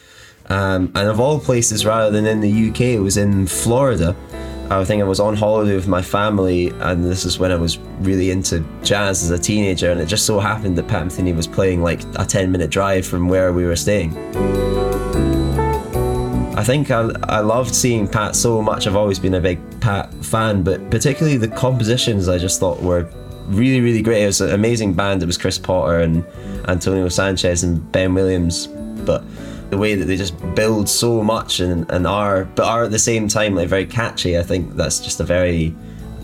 um, 0.46 0.90
and 0.94 1.10
of 1.10 1.20
all 1.20 1.38
places, 1.38 1.84
rather 1.84 2.10
than 2.10 2.24
in 2.24 2.40
the 2.40 2.70
UK, 2.70 2.80
it 2.80 3.00
was 3.00 3.18
in 3.18 3.46
Florida. 3.46 4.16
I 4.70 4.82
think 4.86 5.02
I 5.02 5.04
was 5.04 5.20
on 5.20 5.36
holiday 5.36 5.74
with 5.74 5.86
my 5.86 6.00
family, 6.00 6.70
and 6.80 7.04
this 7.04 7.26
is 7.26 7.38
when 7.38 7.52
I 7.52 7.56
was 7.56 7.76
really 8.00 8.30
into 8.30 8.64
jazz 8.82 9.22
as 9.22 9.30
a 9.30 9.38
teenager. 9.38 9.90
And 9.90 10.00
it 10.00 10.06
just 10.06 10.24
so 10.24 10.40
happened 10.40 10.78
that 10.78 10.88
Pat 10.88 11.06
Metheny 11.06 11.36
was 11.36 11.46
playing 11.46 11.82
like 11.82 12.00
a 12.14 12.24
10 12.24 12.50
minute 12.50 12.70
drive 12.70 13.04
from 13.06 13.28
where 13.28 13.52
we 13.52 13.66
were 13.66 13.76
staying. 13.76 14.16
I 16.56 16.64
think 16.64 16.90
I, 16.90 17.10
I 17.24 17.40
loved 17.40 17.74
seeing 17.74 18.08
Pat 18.08 18.36
so 18.36 18.62
much. 18.62 18.86
I've 18.86 18.96
always 18.96 19.18
been 19.18 19.34
a 19.34 19.40
big 19.40 19.58
Pat 19.82 20.14
fan, 20.24 20.62
but 20.62 20.90
particularly 20.90 21.36
the 21.36 21.48
compositions 21.48 22.26
I 22.26 22.38
just 22.38 22.58
thought 22.58 22.80
were 22.80 23.06
really, 23.46 23.80
really 23.80 24.02
great. 24.02 24.22
It 24.22 24.26
was 24.26 24.40
an 24.40 24.50
amazing 24.50 24.94
band. 24.94 25.22
It 25.22 25.26
was 25.26 25.38
Chris 25.38 25.58
Potter 25.58 26.00
and 26.00 26.24
Antonio 26.68 27.08
Sanchez 27.08 27.62
and 27.62 27.90
Ben 27.92 28.14
Williams, 28.14 28.66
but 28.66 29.22
the 29.70 29.78
way 29.78 29.94
that 29.94 30.04
they 30.04 30.16
just 30.16 30.34
build 30.54 30.88
so 30.88 31.22
much 31.22 31.60
and, 31.60 31.90
and 31.90 32.06
are, 32.06 32.44
but 32.44 32.66
are 32.66 32.84
at 32.84 32.90
the 32.90 32.98
same 32.98 33.28
time 33.28 33.54
like 33.54 33.68
very 33.68 33.86
catchy. 33.86 34.38
I 34.38 34.42
think 34.42 34.76
that's 34.76 35.00
just 35.00 35.20
a 35.20 35.24
very, 35.24 35.74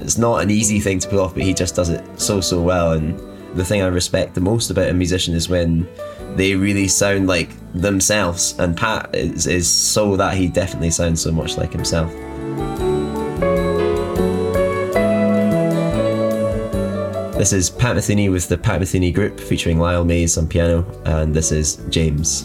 it's 0.00 0.18
not 0.18 0.42
an 0.42 0.50
easy 0.50 0.80
thing 0.80 0.98
to 1.00 1.08
pull 1.08 1.20
off, 1.20 1.34
but 1.34 1.42
he 1.42 1.54
just 1.54 1.74
does 1.74 1.88
it 1.88 2.04
so, 2.20 2.40
so 2.40 2.62
well. 2.62 2.92
And 2.92 3.18
the 3.56 3.64
thing 3.64 3.82
I 3.82 3.88
respect 3.88 4.34
the 4.34 4.40
most 4.40 4.70
about 4.70 4.88
a 4.88 4.94
musician 4.94 5.34
is 5.34 5.48
when 5.48 5.88
they 6.36 6.54
really 6.54 6.88
sound 6.88 7.26
like 7.26 7.50
themselves. 7.72 8.54
And 8.58 8.76
Pat 8.76 9.14
is, 9.14 9.46
is 9.46 9.68
so 9.68 10.16
that 10.16 10.36
he 10.36 10.48
definitely 10.48 10.90
sounds 10.90 11.20
so 11.20 11.32
much 11.32 11.56
like 11.56 11.72
himself. 11.72 12.12
This 17.40 17.54
is 17.54 17.70
Pat 17.70 17.96
Metheny 17.96 18.30
with 18.30 18.48
the 18.48 18.58
Pat 18.58 18.82
Metheny 18.82 19.14
Group 19.14 19.40
featuring 19.40 19.78
Lyle 19.78 20.04
Mays 20.04 20.36
on 20.36 20.46
piano, 20.46 20.84
and 21.06 21.32
this 21.32 21.52
is 21.52 21.76
James. 21.88 22.44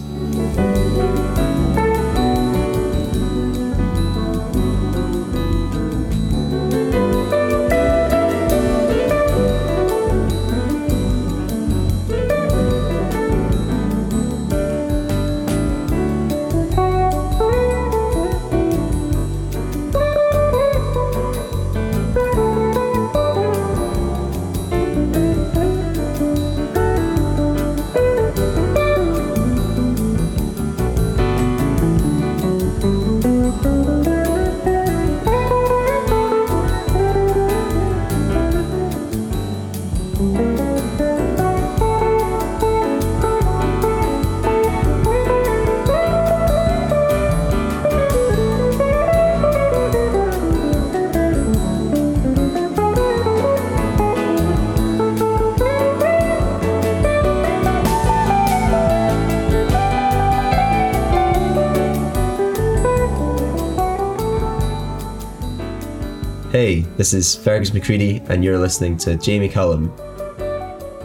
Hey, 66.56 66.84
this 66.96 67.13
is 67.13 67.36
Fergus 67.36 67.72
McCreadie, 67.72 68.26
and 68.30 68.41
you're 68.41 68.58
listening 68.58 68.96
to 69.00 69.18
Jamie 69.18 69.50
Cullum. 69.50 69.91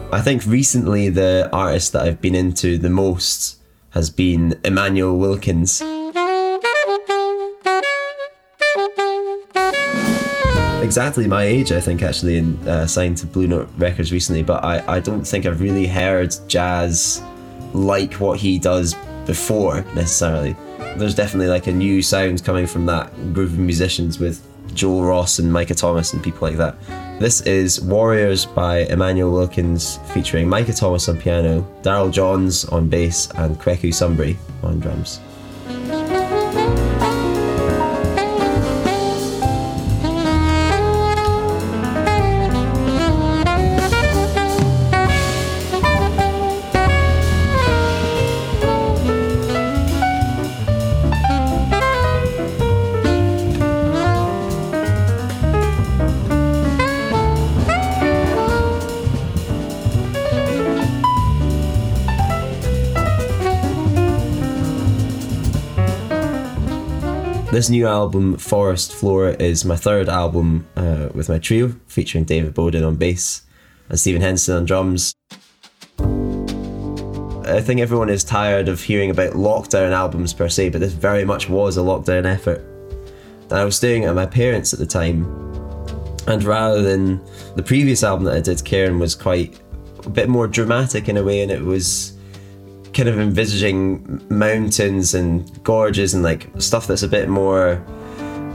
I 0.09 0.21
think 0.21 0.45
recently 0.45 1.09
the 1.09 1.49
artist 1.51 1.91
that 1.91 2.03
I've 2.03 2.21
been 2.21 2.35
into 2.35 2.77
the 2.77 2.89
most 2.89 3.57
has 3.89 4.09
been 4.09 4.57
Immanuel 4.63 5.17
Wilkins. 5.17 5.81
Exactly 10.81 11.27
my 11.27 11.43
age, 11.43 11.73
I 11.73 11.81
think, 11.81 12.01
actually, 12.01 12.37
and 12.37 12.65
uh, 12.65 12.87
signed 12.87 13.17
to 13.17 13.25
Blue 13.25 13.47
Note 13.47 13.67
Records 13.77 14.13
recently, 14.13 14.43
but 14.43 14.63
I, 14.63 14.81
I 14.87 14.99
don't 15.01 15.25
think 15.25 15.45
I've 15.45 15.59
really 15.59 15.85
heard 15.85 16.33
jazz 16.47 17.21
like 17.73 18.13
what 18.21 18.39
he 18.39 18.57
does 18.57 18.95
before 19.25 19.81
necessarily. 19.95 20.55
There's 20.95 21.13
definitely 21.13 21.49
like 21.49 21.67
a 21.67 21.73
new 21.73 22.01
sound 22.01 22.41
coming 22.45 22.67
from 22.67 22.85
that 22.85 23.13
group 23.33 23.49
of 23.49 23.59
musicians 23.59 24.17
with 24.17 24.47
Joel 24.73 25.03
Ross 25.03 25.39
and 25.39 25.51
Micah 25.51 25.75
Thomas 25.75 26.13
and 26.13 26.23
people 26.23 26.47
like 26.47 26.57
that. 26.57 26.75
This 27.19 27.41
is 27.41 27.81
Warriors 27.81 28.45
by 28.45 28.79
Immanuel 28.85 29.31
Wilkins 29.31 29.99
featuring 30.13 30.49
Micah 30.49 30.73
Thomas 30.73 31.07
on 31.07 31.17
piano, 31.17 31.65
Daryl 31.83 32.11
Johns 32.11 32.65
on 32.65 32.89
bass, 32.89 33.29
and 33.35 33.59
Kweku 33.59 33.89
Sumbry 33.89 34.37
on 34.63 34.79
drums. 34.79 35.19
This 67.51 67.69
new 67.69 67.85
album, 67.85 68.37
Forest 68.37 68.93
Floor, 68.93 69.31
is 69.31 69.65
my 69.65 69.75
third 69.75 70.07
album 70.07 70.65
uh, 70.77 71.09
with 71.13 71.27
my 71.27 71.37
trio, 71.37 71.75
featuring 71.85 72.23
David 72.23 72.53
Bowden 72.53 72.85
on 72.85 72.95
bass 72.95 73.41
and 73.89 73.99
Stephen 73.99 74.21
Henson 74.21 74.55
on 74.55 74.63
drums. 74.63 75.13
I 77.45 77.59
think 77.59 77.81
everyone 77.81 78.07
is 78.07 78.23
tired 78.23 78.69
of 78.69 78.81
hearing 78.81 79.11
about 79.11 79.33
lockdown 79.33 79.91
albums 79.91 80.33
per 80.33 80.47
se, 80.47 80.69
but 80.69 80.79
this 80.79 80.93
very 80.93 81.25
much 81.25 81.49
was 81.49 81.75
a 81.75 81.81
lockdown 81.81 82.23
effort. 82.23 82.63
I 83.51 83.65
was 83.65 83.75
staying 83.75 84.05
at 84.05 84.15
my 84.15 84.25
parents' 84.25 84.71
at 84.71 84.79
the 84.79 84.85
time, 84.85 85.25
and 86.27 86.41
rather 86.45 86.81
than 86.81 87.19
the 87.57 87.63
previous 87.63 88.01
album 88.01 88.23
that 88.27 88.37
I 88.37 88.39
did, 88.39 88.63
Cairn 88.63 88.97
was 88.97 89.13
quite 89.13 89.59
a 90.05 90.09
bit 90.09 90.29
more 90.29 90.47
dramatic 90.47 91.09
in 91.09 91.17
a 91.17 91.23
way, 91.23 91.41
and 91.41 91.51
it 91.51 91.61
was 91.61 92.10
kind 93.01 93.09
of 93.09 93.19
envisaging 93.19 94.21
mountains 94.29 95.15
and 95.15 95.63
gorges 95.63 96.13
and 96.13 96.21
like 96.21 96.47
stuff 96.59 96.85
that's 96.85 97.01
a 97.01 97.07
bit 97.07 97.27
more 97.27 97.83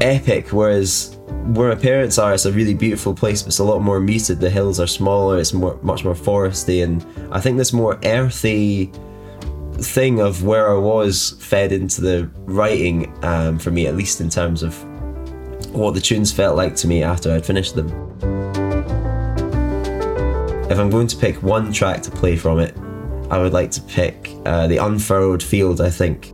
epic. 0.00 0.52
Whereas 0.52 1.18
where 1.46 1.70
my 1.70 1.74
parents 1.74 2.16
are, 2.16 2.32
it's 2.32 2.44
a 2.44 2.52
really 2.52 2.72
beautiful 2.72 3.12
place, 3.12 3.42
but 3.42 3.48
it's 3.48 3.59
a 3.59 3.64
lot 3.64 3.82
more 3.82 3.98
muted. 3.98 4.38
The 4.38 4.48
hills 4.48 4.78
are 4.78 4.87
smaller, 4.87 5.40
it's 5.40 5.52
more 5.52 5.80
much 5.82 6.04
more 6.04 6.14
foresty, 6.14 6.85
and 6.85 7.04
I 7.32 7.40
think 7.40 7.56
this 7.56 7.72
more 7.72 7.98
earthy 8.04 8.92
thing 9.78 10.20
of 10.20 10.44
where 10.44 10.70
I 10.70 10.78
was 10.78 11.30
fed 11.40 11.72
into 11.72 12.00
the 12.00 12.30
writing 12.44 13.12
um, 13.24 13.59
for 13.59 13.72
me, 13.72 13.88
at 13.88 13.96
least 13.96 14.20
in 14.20 14.30
terms 14.30 14.62
of 14.62 14.80
what 15.74 15.94
the 15.94 16.00
tunes 16.00 16.32
felt 16.32 16.56
like 16.56 16.76
to 16.76 16.87
me 16.87 17.02
after 17.02 17.32
I'd 17.32 17.44
finished 17.44 17.74
them. 17.74 17.88
If 20.70 20.78
I'm 20.78 20.88
going 20.88 21.09
to 21.09 21.16
pick 21.16 21.42
one 21.42 21.72
track 21.72 22.00
to 22.02 22.12
play 22.12 22.37
from 22.37 22.61
it, 22.61 22.76
I 23.28 23.38
would 23.38 23.52
like 23.52 23.72
to 23.72 23.80
pick 23.82 24.30
uh, 24.44 24.68
The 24.68 24.78
Unfurrowed 24.78 25.42
Field, 25.42 25.80
I 25.80 25.90
think. 25.90 26.32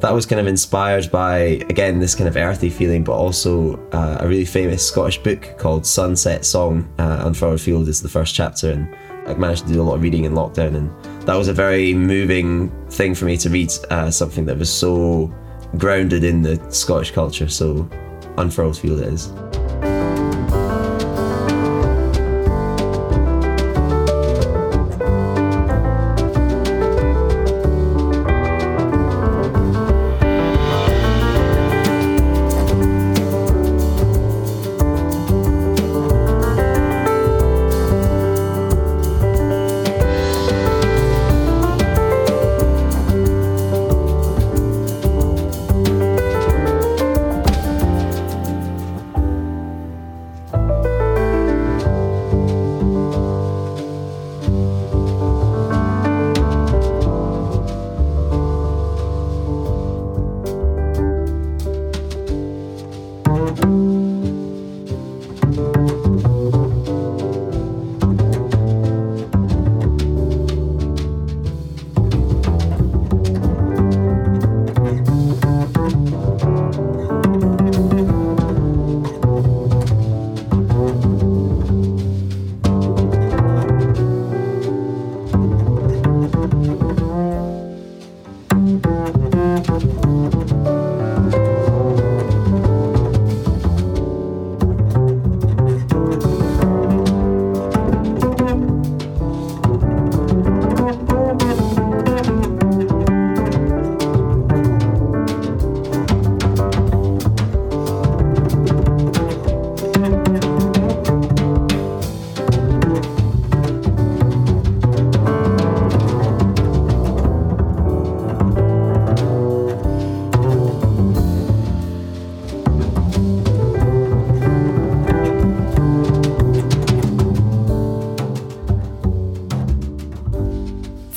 That 0.00 0.12
was 0.12 0.26
kind 0.26 0.38
of 0.38 0.46
inspired 0.46 1.10
by, 1.10 1.38
again, 1.68 1.98
this 1.98 2.14
kind 2.14 2.28
of 2.28 2.36
earthy 2.36 2.68
feeling, 2.68 3.04
but 3.04 3.14
also 3.14 3.76
uh, 3.90 4.18
a 4.20 4.28
really 4.28 4.44
famous 4.44 4.86
Scottish 4.86 5.18
book 5.18 5.56
called 5.58 5.86
Sunset 5.86 6.44
Song. 6.44 6.92
Uh, 6.98 7.22
Unfurrowed 7.24 7.60
Field 7.60 7.88
is 7.88 8.02
the 8.02 8.08
first 8.08 8.34
chapter, 8.34 8.70
and 8.70 8.94
I 9.26 9.34
managed 9.34 9.66
to 9.66 9.72
do 9.72 9.80
a 9.80 9.84
lot 9.84 9.94
of 9.94 10.02
reading 10.02 10.24
in 10.24 10.34
lockdown, 10.34 10.76
and 10.76 11.26
that 11.26 11.34
was 11.34 11.48
a 11.48 11.54
very 11.54 11.94
moving 11.94 12.70
thing 12.90 13.14
for 13.14 13.24
me 13.24 13.36
to 13.38 13.48
read, 13.48 13.72
uh, 13.90 14.10
something 14.10 14.44
that 14.44 14.58
was 14.58 14.70
so 14.70 15.34
grounded 15.78 16.22
in 16.22 16.42
the 16.42 16.60
Scottish 16.70 17.10
culture. 17.10 17.48
So, 17.48 17.88
Unfurrowed 18.36 18.76
Field 18.76 19.00
it 19.00 19.08
is. 19.08 19.32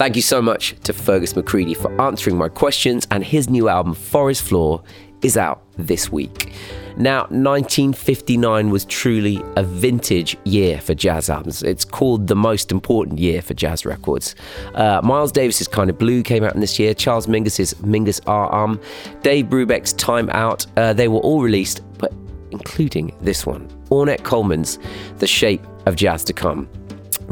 Thank 0.02 0.16
you 0.16 0.24
so 0.24 0.42
much 0.42 0.74
to 0.86 0.94
Fergus 0.94 1.34
McCreadie 1.34 1.78
for 1.78 2.02
answering 2.02 2.36
my 2.36 2.50
questions, 2.50 3.06
and 3.12 3.24
his 3.24 3.52
new 3.52 3.70
album, 3.70 3.94
Forest 3.94 4.42
Floor, 4.42 4.82
is 5.22 5.38
out 5.38 5.62
this 5.78 6.12
week. 6.12 6.54
Now, 6.98 7.26
1959 7.26 8.72
was 8.72 8.84
truly 8.86 9.44
a 9.56 9.62
vintage 9.62 10.36
year 10.44 10.82
for 10.82 10.96
jazz 10.96 11.30
albums. 11.30 11.62
It's 11.62 11.86
called 11.86 12.26
the 12.26 12.36
most 12.36 12.72
important 12.72 13.20
year 13.20 13.44
for 13.44 13.54
jazz 13.54 13.86
records. 13.86 14.34
Uh, 14.74 15.02
Miles 15.04 15.32
Davis's 15.32 15.68
Kind 15.68 15.92
of 15.92 16.00
Blue 16.00 16.24
came 16.24 16.44
out 16.44 16.56
in 16.56 16.62
this 16.62 16.80
year, 16.80 16.96
Charles 16.96 17.28
Mingus's 17.28 17.76
Mingus 17.76 18.20
R. 18.26 18.52
Um, 18.56 18.82
Dave 19.22 19.46
Brubeck's 19.46 19.94
Time 19.94 20.32
Out, 20.32 20.66
uh, 20.78 20.94
they 20.94 21.10
were 21.10 21.20
all 21.20 21.44
released, 21.44 21.82
but 22.00 22.12
including 22.50 23.16
this 23.22 23.46
one, 23.46 23.68
Ornette 23.92 24.24
Coleman's 24.24 24.80
The 25.20 25.28
Shape 25.28 25.62
of 25.86 25.96
Jazz 25.96 26.24
to 26.24 26.34
Come 26.34 26.68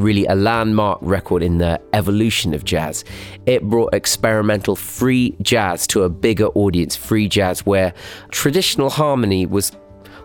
really 0.00 0.26
a 0.26 0.34
landmark 0.34 0.98
record 1.02 1.42
in 1.42 1.58
the 1.58 1.80
evolution 1.92 2.54
of 2.54 2.64
jazz. 2.64 3.04
It 3.46 3.62
brought 3.62 3.94
experimental 3.94 4.76
free 4.76 5.36
jazz 5.42 5.86
to 5.88 6.02
a 6.02 6.08
bigger 6.08 6.46
audience, 6.48 6.96
free 6.96 7.28
jazz 7.28 7.66
where 7.66 7.94
traditional 8.30 8.90
harmony 8.90 9.46
was 9.46 9.72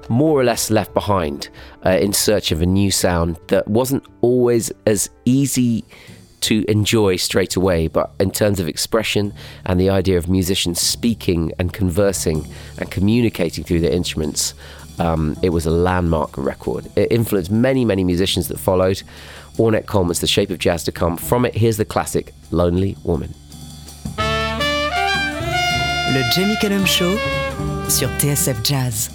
more 0.10 0.40
or 0.40 0.44
less 0.44 0.70
left 0.70 0.94
behind 0.94 1.50
uh, 1.86 1.90
in 1.90 2.14
search 2.14 2.52
of 2.52 2.62
a 2.62 2.66
new 2.66 2.92
sound 2.92 3.40
that 3.48 3.68
wasn't 3.68 4.04
always 4.22 4.72
as 4.86 5.10
easy 5.26 5.84
to 6.42 6.64
enjoy 6.70 7.16
straight 7.16 7.56
away, 7.56 7.88
but 7.88 8.14
in 8.20 8.30
terms 8.30 8.60
of 8.60 8.68
expression 8.68 9.34
and 9.66 9.80
the 9.80 9.90
idea 9.90 10.16
of 10.16 10.30
musicians 10.30 10.80
speaking 10.80 11.52
and 11.58 11.74
conversing 11.74 12.46
and 12.78 12.92
communicating 12.92 13.64
through 13.64 13.80
their 13.80 13.92
instruments, 13.92 14.54
um, 15.00 15.36
it 15.42 15.50
was 15.50 15.66
a 15.66 15.72
landmark 15.72 16.38
record. 16.38 16.88
It 16.96 17.12
influenced 17.12 17.50
many, 17.50 17.84
many 17.84 18.04
musicians 18.04 18.48
that 18.50 18.60
followed. 18.60 19.02
Ornette 19.58 19.86
Coleman's 19.86 20.20
The 20.20 20.28
Shape 20.28 20.50
of 20.50 20.60
Jazz 20.60 20.84
to 20.84 20.92
Come. 20.92 21.18
From 21.18 21.46
it, 21.46 21.56
here's 21.56 21.78
the 21.78 21.86
classic 21.86 22.34
Lonely 22.52 22.98
Woman. 23.04 23.34
Le 24.18 26.24
Jamie 26.34 26.58
Cullum 26.62 26.86
Show 26.86 27.18
sur 27.88 28.10
TSF 28.18 28.64
Jazz. 28.64 29.15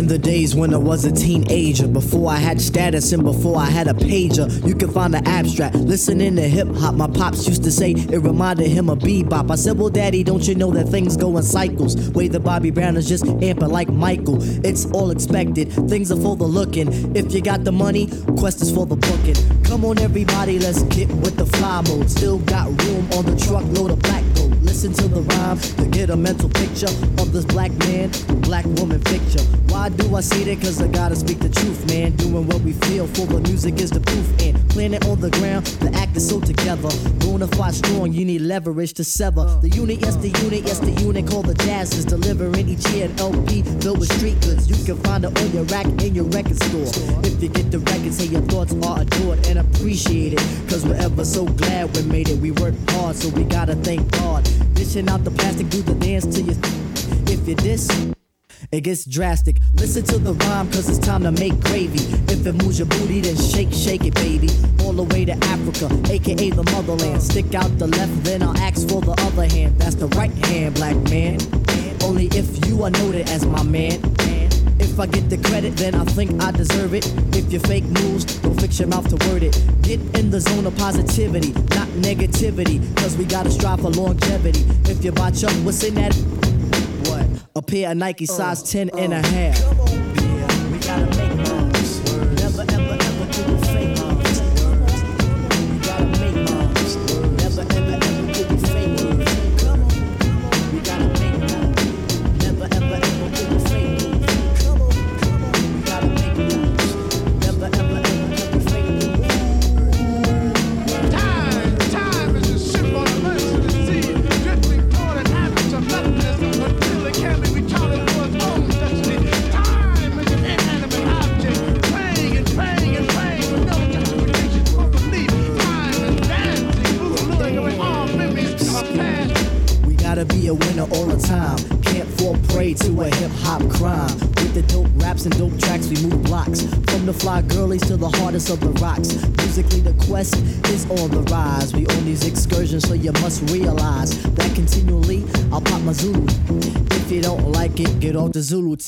In 0.00 0.06
the 0.06 0.18
days 0.18 0.54
when 0.54 0.72
I 0.72 0.78
was 0.78 1.04
a 1.04 1.12
teenager, 1.12 1.86
before 1.86 2.30
I 2.30 2.36
had 2.36 2.58
status 2.58 3.12
and 3.12 3.22
before 3.22 3.58
I 3.58 3.66
had 3.66 3.86
a 3.86 3.92
pager, 3.92 4.48
you 4.66 4.74
can 4.74 4.90
find 4.90 5.12
the 5.12 5.22
abstract. 5.28 5.74
Listening 5.74 6.36
to 6.36 6.48
hip 6.48 6.68
hop, 6.68 6.94
my 6.94 7.06
pops 7.06 7.46
used 7.46 7.62
to 7.64 7.70
say 7.70 7.90
it 7.90 8.18
reminded 8.22 8.68
him 8.68 8.88
of 8.88 9.00
bebop. 9.00 9.50
I 9.50 9.56
said, 9.56 9.78
Well, 9.78 9.90
daddy, 9.90 10.24
don't 10.24 10.48
you 10.48 10.54
know 10.54 10.70
that 10.70 10.88
things 10.88 11.18
go 11.18 11.36
in 11.36 11.42
cycles? 11.42 12.10
Way 12.12 12.28
the 12.28 12.40
Bobby 12.40 12.70
Brown 12.70 12.96
is 12.96 13.06
just 13.06 13.24
amping 13.24 13.68
like 13.68 13.90
Michael. 13.90 14.38
It's 14.64 14.86
all 14.86 15.10
expected, 15.10 15.70
things 15.90 16.10
are 16.10 16.20
for 16.20 16.34
the 16.34 16.44
looking. 16.44 17.14
If 17.14 17.34
you 17.34 17.42
got 17.42 17.64
the 17.64 17.72
money, 17.72 18.08
quest 18.38 18.62
is 18.62 18.74
for 18.74 18.86
the 18.86 18.96
booking. 18.96 19.36
Come 19.64 19.84
on, 19.84 19.98
everybody, 19.98 20.58
let's 20.58 20.82
get 20.84 21.08
with 21.08 21.36
the 21.36 21.44
fly 21.44 21.82
mode. 21.82 22.10
Still 22.10 22.38
got 22.38 22.68
room 22.84 23.06
on 23.12 23.26
the 23.26 23.36
truckload 23.36 23.90
of 23.90 23.98
black. 24.00 24.29
Listen 24.70 24.92
to 24.92 25.08
the 25.08 25.22
rhyme 25.22 25.58
to 25.58 25.86
get 25.86 26.10
a 26.10 26.16
mental 26.16 26.48
picture 26.48 26.86
of 27.18 27.32
this 27.32 27.44
black 27.44 27.72
man, 27.90 28.08
black 28.40 28.64
woman 28.78 29.00
picture. 29.02 29.42
Why 29.66 29.88
do 29.88 30.14
I 30.14 30.20
say 30.20 30.44
that? 30.44 30.62
Cause 30.62 30.80
I 30.80 30.86
gotta 30.86 31.16
speak 31.16 31.40
the 31.40 31.48
truth, 31.48 31.84
man. 31.88 32.14
Doing 32.14 32.46
what 32.46 32.60
we 32.60 32.72
feel 32.86 33.08
for 33.08 33.26
the 33.26 33.40
music 33.40 33.80
is 33.80 33.90
the 33.90 33.98
proof. 33.98 34.26
And 34.40 34.54
planet 34.70 35.04
on 35.06 35.20
the 35.20 35.30
ground, 35.30 35.66
the 35.82 35.92
act 35.98 36.16
is 36.16 36.28
so 36.28 36.40
together. 36.40 36.88
Bonafide 37.18 37.72
strong, 37.72 38.12
you 38.12 38.24
need 38.24 38.42
leverage 38.42 38.94
to 38.94 39.04
sever. 39.04 39.44
The 39.60 39.70
unit, 39.70 40.02
yes, 40.02 40.14
the 40.14 40.28
unit, 40.28 40.62
yes, 40.64 40.78
the 40.78 40.92
unit 41.02 41.26
called 41.26 41.46
the 41.46 41.54
Jazz 41.54 41.92
is 41.94 42.04
delivering 42.04 42.68
each 42.68 42.88
year 42.90 43.06
an 43.06 43.18
LP 43.18 43.62
filled 43.82 43.98
with 43.98 44.12
street 44.18 44.40
goods. 44.40 44.70
You 44.70 44.78
can 44.86 45.02
find 45.02 45.24
it 45.24 45.36
on 45.36 45.50
your 45.50 45.64
rack 45.64 45.86
in 45.86 46.14
your 46.14 46.26
record 46.26 46.62
store. 46.62 46.86
If 47.24 47.42
you 47.42 47.48
get 47.48 47.72
the 47.72 47.80
record, 47.80 48.14
say 48.14 48.26
your 48.26 48.42
thoughts 48.42 48.72
are 48.86 49.00
adored 49.02 49.44
and 49.48 49.58
appreciated. 49.58 50.38
Cause 50.70 50.86
we're 50.86 50.94
ever 50.94 51.24
so 51.24 51.44
glad 51.44 51.94
we 51.96 52.02
made 52.04 52.28
it. 52.28 52.38
We 52.38 52.52
work 52.52 52.74
hard, 52.90 53.16
so 53.16 53.30
we 53.30 53.42
gotta 53.42 53.74
thank 53.74 54.08
God. 54.12 54.48
Dishing 54.80 55.10
out 55.10 55.24
the 55.24 55.30
plastic, 55.30 55.68
do 55.68 55.82
the 55.82 55.94
dance 55.94 56.24
to 56.24 56.40
your 56.40 56.54
you. 56.54 56.60
If 57.30 57.46
you 57.46 57.54
diss, 57.54 57.86
it 58.72 58.80
gets 58.80 59.04
drastic. 59.04 59.58
Listen 59.74 60.02
to 60.04 60.16
the 60.16 60.32
rhyme, 60.32 60.72
cause 60.72 60.88
it's 60.88 61.06
time 61.06 61.22
to 61.24 61.32
make 61.32 61.52
gravy. 61.60 62.00
If 62.32 62.46
it 62.46 62.54
moves 62.54 62.78
your 62.78 62.88
booty, 62.88 63.20
then 63.20 63.36
shake, 63.36 63.74
shake 63.74 64.06
it, 64.06 64.14
baby. 64.14 64.48
All 64.82 64.94
the 64.94 65.02
way 65.02 65.26
to 65.26 65.32
Africa, 65.32 65.90
aka 66.10 66.48
the 66.48 66.64
motherland. 66.72 67.22
Stick 67.22 67.54
out 67.54 67.78
the 67.78 67.88
left, 67.88 68.24
then 68.24 68.42
I'll 68.42 68.56
ask 68.56 68.88
for 68.88 69.02
the 69.02 69.12
other 69.20 69.46
hand. 69.46 69.78
That's 69.78 69.96
the 69.96 70.08
right 70.16 70.32
hand, 70.46 70.76
black 70.76 70.96
man. 71.10 71.38
Only 72.02 72.28
if 72.28 72.66
you 72.66 72.82
are 72.82 72.90
noted 72.90 73.28
as 73.28 73.44
my 73.44 73.62
man. 73.62 74.00
If 74.80 74.98
I 74.98 75.06
get 75.06 75.28
the 75.28 75.38
credit, 75.48 75.76
then 75.76 75.94
I 75.94 76.04
think 76.04 76.42
I 76.42 76.50
deserve 76.50 76.94
it. 76.94 77.06
If 77.36 77.52
you 77.52 77.60
fake 77.60 77.84
moves, 77.84 78.24
don't 78.40 78.58
fix 78.60 78.78
your 78.78 78.88
mouth 78.88 79.08
to 79.08 79.28
word 79.28 79.42
it. 79.42 79.56
Get 79.82 80.00
in 80.18 80.30
the 80.30 80.40
zone 80.40 80.66
of 80.66 80.76
positivity, 80.76 81.52
not 81.76 81.88
negativity. 82.00 82.80
Cause 82.96 83.16
we 83.16 83.24
gotta 83.24 83.50
strive 83.50 83.80
for 83.80 83.90
longevity. 83.90 84.64
If 84.90 85.04
you 85.04 85.12
botch 85.12 85.44
up, 85.44 85.52
what's 85.64 85.84
in 85.84 85.94
that? 85.94 86.14
What? 87.08 87.26
A 87.56 87.62
pair 87.62 87.90
of 87.90 87.96
Nike 87.98 88.26
size 88.26 88.62
uh, 88.62 88.66
10 88.66 88.90
and 88.98 89.12
uh, 89.12 89.16
a 89.16 89.26
half. 89.26 90.09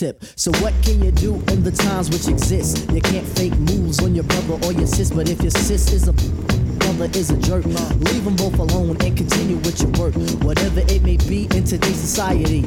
So, 0.03 0.51
what 0.61 0.75
can 0.83 1.01
you 1.01 1.13
do 1.13 1.35
in 1.53 1.63
the 1.63 1.71
times 1.71 2.11
which 2.11 2.27
exist? 2.27 2.91
You 2.91 3.01
can't 3.01 3.27
fake 3.39 3.57
moves 3.57 4.03
on 4.03 4.17
your 4.17 4.25
brother 4.25 4.59
or 4.67 4.73
your 4.73 4.87
sis, 4.87 5.13
but 5.13 5.29
if 5.29 5.41
your 5.41 5.53
sis 5.53 5.93
is 5.93 6.09
a 6.09 6.13
brother 6.13 7.09
is 7.17 7.31
a 7.31 7.37
jerk. 7.39 7.65
Leave 7.65 8.25
them 8.25 8.35
both 8.35 8.59
alone 8.59 8.97
and 9.01 9.17
continue 9.17 9.57
with 9.59 9.81
your 9.81 9.91
work. 9.93 10.15
Whatever 10.43 10.81
it 10.81 11.03
may 11.03 11.19
be 11.19 11.45
in 11.55 11.63
today's 11.63 12.01
society, 12.01 12.65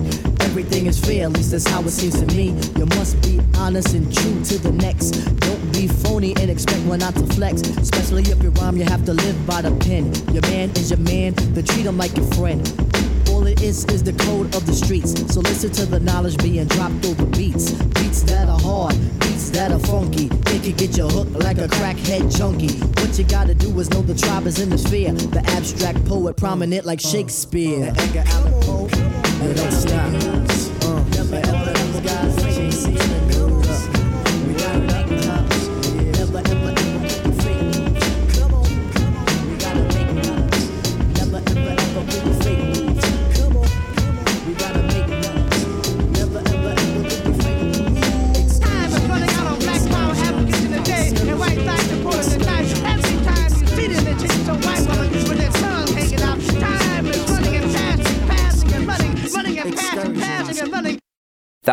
everything 0.48 0.86
is 0.86 0.98
fair, 0.98 1.26
at 1.26 1.34
least 1.34 1.52
that's 1.52 1.68
how 1.68 1.82
it 1.82 1.90
seems 1.90 2.20
to 2.22 2.26
me. 2.36 2.52
You 2.78 2.86
must 2.96 3.22
be 3.22 3.42
honest 3.58 3.94
and 3.94 4.06
true 4.16 4.42
to 4.46 4.58
the 4.58 4.72
next. 4.72 5.12
Don't 5.42 5.74
be 5.74 5.88
phony 5.88 6.36
and 6.38 6.50
expect 6.50 6.82
one 6.84 7.00
not 7.00 7.16
to 7.16 7.28
flex. 7.28 7.62
Especially 7.62 8.24
if 8.24 8.42
you 8.42 8.52
rhyme, 8.52 8.78
you 8.78 8.86
have 8.86 9.04
to 9.06 9.14
live 9.14 9.46
by 9.46 9.62
the 9.62 9.76
pen. 9.84 10.14
Your 10.34 10.44
man 10.44 10.70
is 10.72 10.90
your 10.90 11.00
man, 11.00 11.34
then 11.36 11.66
treat 11.66 11.86
him 11.86 11.98
like 11.98 12.16
your 12.16 12.28
friend. 12.34 12.85
It 13.66 13.92
is 13.92 14.04
the 14.04 14.14
code 14.14 14.54
of 14.56 14.64
the 14.68 14.74
streets. 14.74 15.12
So 15.34 15.42
listen 15.42 15.72
to 15.72 15.88
the 15.88 16.00
knowledge 16.00 16.38
being 16.38 16.68
dropped 16.68 17.04
over 17.04 17.26
beats. 17.26 17.72
Beats 17.72 18.22
that 18.22 18.48
are 18.48 18.60
hard, 18.60 18.94
beats 19.22 19.50
that 19.50 19.72
are 19.72 19.80
funky. 19.80 20.28
They 20.28 20.60
can 20.60 20.74
get 20.74 20.96
you 20.96 21.08
hooked 21.08 21.32
like 21.32 21.58
a 21.58 21.68
crackhead 21.68 22.38
junkie. 22.38 22.78
What 23.02 23.18
you 23.18 23.24
gotta 23.24 23.56
do 23.56 23.80
is 23.80 23.90
know 23.90 24.04
the 24.04 24.14
tribe 24.14 24.46
is 24.46 24.60
in 24.60 24.70
the 24.70 24.78
sphere. 24.78 25.14
The 25.14 25.44
abstract 25.58 26.06
poet 26.06 26.38
prominent 26.38 26.86
like 26.86 27.02
Shakespeare. 27.02 27.92
Allan 27.98 28.54
Poe. 28.62 28.88
It 28.88 29.58
don't 29.58 29.72
stop. 29.72 30.75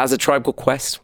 That's 0.03 0.11
a 0.11 0.19
Tribe 0.19 0.43
Called 0.43 0.57
Quest. 0.57 0.99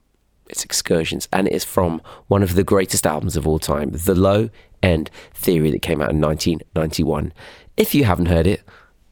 It's 0.49 0.64
Excursions, 0.64 1.28
and 1.32 1.46
it 1.46 1.53
is 1.53 1.64
from 1.64 2.03
one 2.26 2.42
of 2.42 2.57
the 2.57 2.64
greatest 2.64 3.07
albums 3.07 3.36
of 3.36 3.46
all 3.46 3.61
time, 3.61 3.92
The 3.92 4.16
Low 4.16 4.51
End 4.82 5.09
Theory, 5.34 5.70
that 5.70 5.82
came 5.82 6.03
out 6.03 6.11
in 6.11 6.20
1991. 6.20 7.32
If 7.76 7.94
you 7.94 8.03
haven't 8.03 8.26
heard 8.26 8.49
it, 8.49 8.64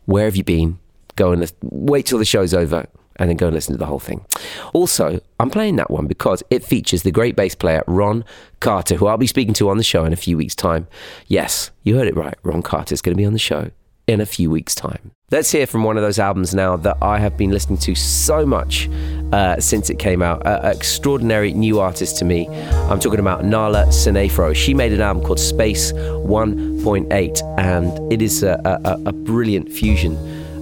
where 0.05 0.25
have 0.25 0.35
you 0.35 0.43
been? 0.43 0.81
Go 1.15 1.31
and 1.31 1.53
wait 1.63 2.07
till 2.07 2.19
the 2.19 2.25
show's 2.25 2.53
over 2.53 2.89
and 3.15 3.31
then 3.31 3.37
go 3.37 3.47
and 3.47 3.55
listen 3.55 3.75
to 3.75 3.79
the 3.79 3.87
whole 3.87 4.01
thing. 4.01 4.27
Also, 4.73 5.21
I'm 5.39 5.51
playing 5.51 5.77
that 5.77 5.89
one 5.89 6.09
because 6.09 6.43
it 6.51 6.65
features 6.65 7.05
the 7.05 7.13
great 7.13 7.37
bass 7.37 7.55
player 7.55 7.85
Ron 7.87 8.25
Carter, 8.59 8.97
who 8.97 9.07
I'll 9.07 9.17
be 9.17 9.29
speaking 9.29 9.55
to 9.55 9.71
on 9.71 9.77
the 9.77 9.85
show 9.85 10.05
in 10.05 10.13
a 10.13 10.17
few 10.17 10.37
weeks' 10.37 10.57
time. 10.57 10.89
Yes, 11.29 11.71
you 11.85 11.97
heard 11.97 12.09
it 12.09 12.17
right. 12.17 12.35
Ron 12.43 12.63
Carter 12.63 12.93
is 12.93 13.03
going 13.03 13.15
to 13.15 13.23
be 13.23 13.25
on 13.25 13.35
the 13.35 13.39
show 13.39 13.71
in 14.07 14.21
a 14.21 14.27
few 14.27 14.51
weeks' 14.51 14.75
time. 14.75 15.13
Let's 15.31 15.51
hear 15.51 15.67
from 15.67 15.83
one 15.83 15.97
of 15.97 16.05
those 16.05 16.21
albums 16.21 16.55
now 16.55 16.77
that 16.77 16.99
I 17.03 17.19
have 17.19 17.37
been 17.37 17.51
listening 17.51 17.79
to 17.81 17.97
so 17.97 18.47
much 18.47 18.89
uh, 19.33 19.59
since 19.61 19.91
it 19.91 19.99
came 19.99 20.23
out. 20.23 20.45
Uh, 20.47 20.61
extraordinary 20.65 21.53
new 21.53 21.81
artist 21.81 22.19
to 22.19 22.25
me. 22.25 22.49
I'm 22.91 23.01
talking 23.01 23.21
about 23.21 23.45
Nala 23.45 23.87
Sinephro. 23.87 24.55
She 24.55 24.75
made 24.75 24.93
an 24.93 25.01
album 25.01 25.25
called 25.25 25.41
Space 25.41 25.93
1.8, 25.93 27.59
and 27.59 28.13
it 28.13 28.23
is 28.23 28.43
a, 28.43 28.61
a, 28.85 28.99
a 29.07 29.13
brilliant 29.13 29.71
fusion 29.71 30.17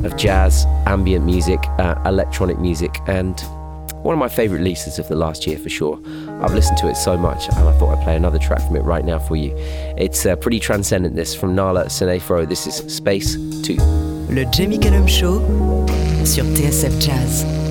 of 0.04 0.16
jazz, 0.16 0.64
ambient 0.86 1.24
music, 1.24 1.60
uh, 1.78 1.94
electronic 2.04 2.58
music, 2.58 2.98
and 3.06 3.40
one 4.04 4.12
of 4.12 4.18
my 4.18 4.28
favourite 4.28 4.58
releases 4.58 4.98
of 4.98 5.08
the 5.08 5.16
last 5.16 5.46
year 5.46 5.58
for 5.58 5.70
sure. 5.70 5.98
I've 6.42 6.52
listened 6.52 6.76
to 6.78 6.88
it 6.88 6.96
so 6.96 7.16
much, 7.16 7.48
and 7.48 7.68
I 7.68 7.78
thought 7.78 7.96
I'd 7.96 8.04
play 8.04 8.16
another 8.16 8.38
track 8.38 8.60
from 8.66 8.76
it 8.76 8.82
right 8.82 9.04
now 9.04 9.18
for 9.18 9.34
you. 9.34 9.54
It's 9.96 10.26
uh, 10.26 10.36
pretty 10.36 10.60
transcendent. 10.60 11.16
This 11.16 11.34
from 11.34 11.54
Nala 11.54 11.86
Sinephro. 11.86 12.46
This 12.46 12.66
is 12.66 12.74
Space 12.94 13.36
2. 13.62 13.76
Le 14.30 14.44
Jamie 14.52 14.78
Cullum 14.78 15.06
Show 15.06 15.40
sur 16.24 16.44
TSF 16.44 17.00
Jazz. 17.00 17.63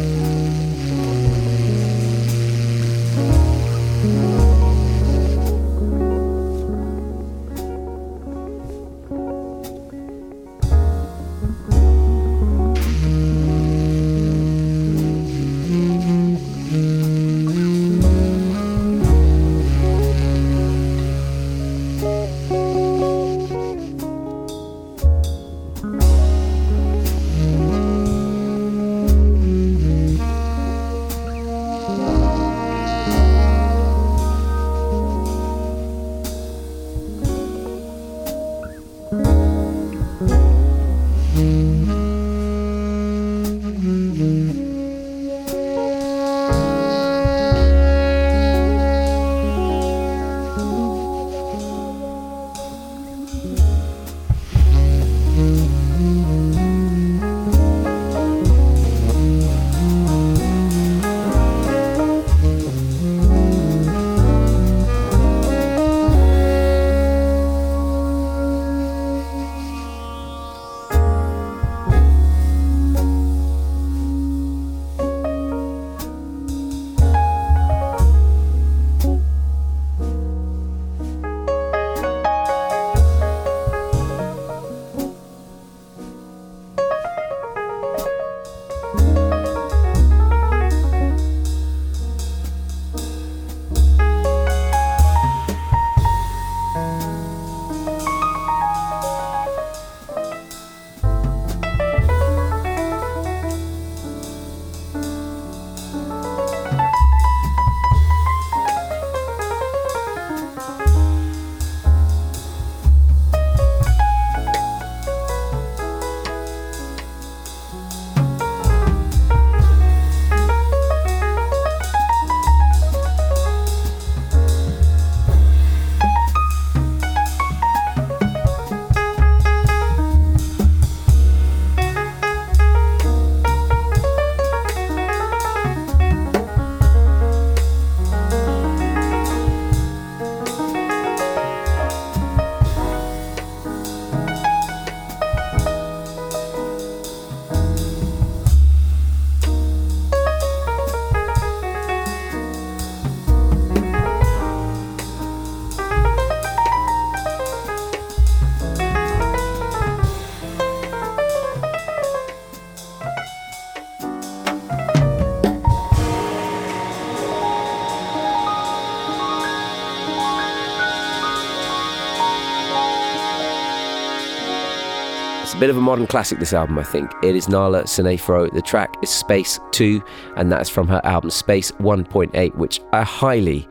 Bit 175.64 175.70
of 175.70 175.78
a 175.78 175.80
modern 175.80 176.08
classic, 176.08 176.40
this 176.40 176.52
album, 176.52 176.78
I 176.78 176.84
think. 176.84 177.10
It 177.24 177.38
is 177.38 177.48
Nala 177.48 177.84
Sinephro. 177.84 178.52
The 178.54 178.62
track 178.62 178.98
is 179.02 179.10
Space 179.10 179.62
2, 179.72 180.04
and 180.36 180.52
that's 180.52 180.70
from 180.70 180.90
her 180.90 181.00
album 181.06 181.30
Space 181.30 181.72
1.8, 181.80 182.54
which 182.56 182.82
I 182.92 183.04
highly, 183.04 183.66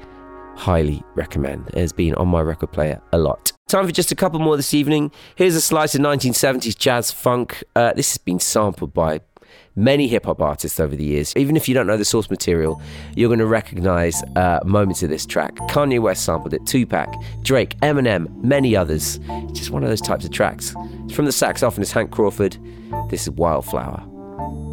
highly 0.56 1.02
recommend. 1.14 1.68
It 1.68 1.74
has 1.74 1.92
been 1.92 2.14
on 2.14 2.28
my 2.28 2.40
record 2.40 2.72
player 2.72 2.98
a 3.12 3.18
lot. 3.18 3.52
Time 3.68 3.84
for 3.84 3.92
just 3.92 4.10
a 4.10 4.14
couple 4.14 4.40
more 4.40 4.56
this 4.56 4.72
evening. 4.72 5.12
Here's 5.36 5.54
a 5.54 5.60
slice 5.60 5.94
of 5.94 6.00
1970s 6.00 6.78
jazz 6.78 7.10
funk. 7.10 7.62
Uh, 7.76 7.92
this 7.92 8.12
has 8.12 8.16
been 8.16 8.40
sampled 8.40 8.94
by 8.94 9.20
many 9.76 10.08
hip 10.08 10.26
hop 10.26 10.40
artists 10.40 10.78
over 10.80 10.94
the 10.94 11.04
years. 11.04 11.32
Even 11.36 11.56
if 11.56 11.68
you 11.68 11.74
don't 11.74 11.86
know 11.86 11.96
the 11.96 12.04
source 12.04 12.30
material, 12.30 12.80
you're 13.16 13.28
going 13.28 13.38
to 13.38 13.46
recognize 13.46 14.22
uh, 14.36 14.60
moments 14.64 15.02
of 15.02 15.10
this 15.10 15.26
track. 15.26 15.54
Kanye 15.70 16.00
West 16.00 16.24
sampled 16.24 16.54
it, 16.54 16.64
Tupac, 16.66 17.12
Drake, 17.42 17.78
Eminem, 17.80 18.42
many 18.42 18.76
others. 18.76 19.18
It's 19.28 19.58
just 19.58 19.70
one 19.70 19.82
of 19.82 19.88
those 19.88 20.00
types 20.00 20.24
of 20.24 20.30
tracks. 20.30 20.74
It's 21.04 21.14
from 21.14 21.24
the 21.24 21.30
saxophonist 21.30 21.92
Hank 21.92 22.10
Crawford. 22.10 22.56
This 23.10 23.22
is 23.22 23.30
Wildflower. 23.30 24.71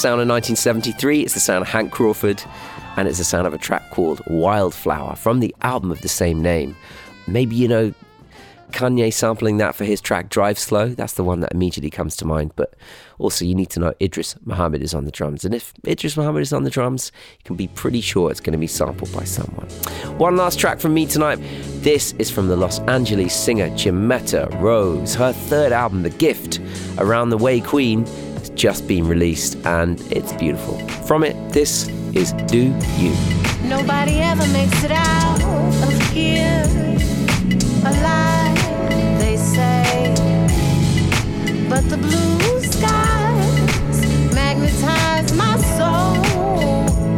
Sound 0.00 0.22
of 0.22 0.28
1973. 0.28 1.20
It's 1.20 1.34
the 1.34 1.40
sound 1.40 1.60
of 1.60 1.68
Hank 1.68 1.92
Crawford, 1.92 2.42
and 2.96 3.06
it's 3.06 3.18
the 3.18 3.24
sound 3.24 3.46
of 3.46 3.52
a 3.52 3.58
track 3.58 3.90
called 3.90 4.22
Wildflower 4.26 5.14
from 5.14 5.40
the 5.40 5.54
album 5.60 5.90
of 5.90 6.00
the 6.00 6.08
same 6.08 6.40
name. 6.40 6.74
Maybe 7.26 7.54
you 7.54 7.68
know 7.68 7.92
Kanye 8.70 9.12
sampling 9.12 9.58
that 9.58 9.74
for 9.74 9.84
his 9.84 10.00
track 10.00 10.30
Drive 10.30 10.58
Slow. 10.58 10.88
That's 10.88 11.14
the 11.14 11.24
one 11.24 11.40
that 11.40 11.52
immediately 11.52 11.90
comes 11.90 12.16
to 12.16 12.24
mind. 12.24 12.52
But 12.56 12.74
also, 13.18 13.44
you 13.44 13.54
need 13.54 13.68
to 13.70 13.80
know 13.80 13.92
Idris 14.00 14.36
Muhammad 14.44 14.82
is 14.82 14.94
on 14.94 15.04
the 15.04 15.10
drums. 15.10 15.44
And 15.44 15.54
if 15.54 15.74
Idris 15.86 16.16
Muhammad 16.16 16.42
is 16.42 16.52
on 16.52 16.64
the 16.64 16.70
drums, 16.70 17.12
you 17.38 17.44
can 17.44 17.56
be 17.56 17.68
pretty 17.68 18.00
sure 18.00 18.30
it's 18.30 18.40
going 18.40 18.52
to 18.52 18.58
be 18.58 18.66
sampled 18.66 19.12
by 19.12 19.24
someone. 19.24 19.68
One 20.18 20.36
last 20.36 20.58
track 20.58 20.80
from 20.80 20.94
me 20.94 21.04
tonight. 21.04 21.40
This 21.82 22.12
is 22.18 22.30
from 22.30 22.48
the 22.48 22.56
Los 22.56 22.78
Angeles 22.80 23.34
singer 23.34 23.68
Jimetta 23.70 24.48
Rose. 24.60 25.14
Her 25.14 25.32
third 25.32 25.72
album, 25.72 26.02
The 26.02 26.10
Gift, 26.10 26.60
Around 26.96 27.30
the 27.30 27.38
Way 27.38 27.60
Queen, 27.60 28.06
just 28.60 28.86
been 28.86 29.08
released 29.08 29.56
and 29.64 29.98
it's 30.12 30.34
beautiful. 30.34 30.78
From 31.06 31.24
it, 31.24 31.34
this 31.50 31.88
is 32.12 32.34
Do 32.46 32.76
You. 32.98 33.14
Nobody 33.64 34.20
ever 34.20 34.46
makes 34.48 34.84
it 34.84 34.90
out 34.90 35.42
of 35.82 36.10
here 36.10 36.62
alive, 37.86 38.58
they 39.18 39.38
say. 39.38 40.12
But 41.70 41.88
the 41.88 41.96
blue 41.96 42.60
skies 42.60 44.34
magnetize 44.34 45.32
my 45.32 45.56
soul 45.78 46.20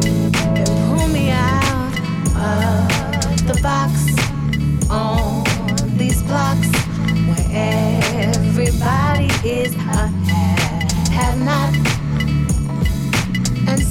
and 0.07 0.65
pull 0.87 1.09
me 1.09 1.31
out 1.31 1.93
of 2.39 3.47
the 3.49 3.59
box 3.61 3.93
on 4.89 5.43
these 5.99 6.23
blocks 6.23 6.71
where 7.27 8.31
everybody 8.31 9.27
is 9.45 9.75
a 9.75 10.22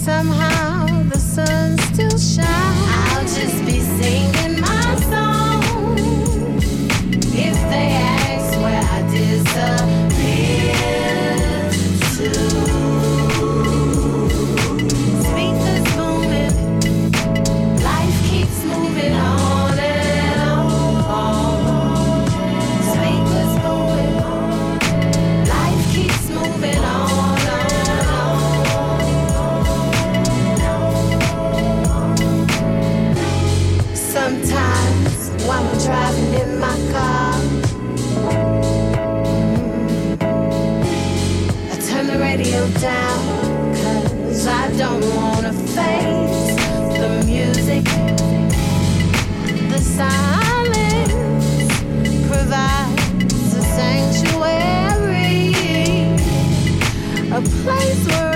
somehow 0.01 1.03
the 1.09 1.19
sun 1.19 1.77
still 1.77 2.17
shines. 2.17 2.47
I'll 3.13 3.21
just 3.21 3.65
be 3.67 3.79
singing. 3.81 4.40
radio 42.35 42.65
down, 42.79 43.75
cause 43.75 44.47
I 44.47 44.71
don't 44.77 45.03
wanna 45.15 45.51
face 45.51 46.55
the 46.97 47.23
music. 47.25 47.83
The 49.69 49.79
silence 49.79 51.13
provides 52.31 53.53
a 53.53 53.63
sanctuary, 53.75 55.53
a 57.31 57.41
place 57.63 58.07
where 58.07 58.30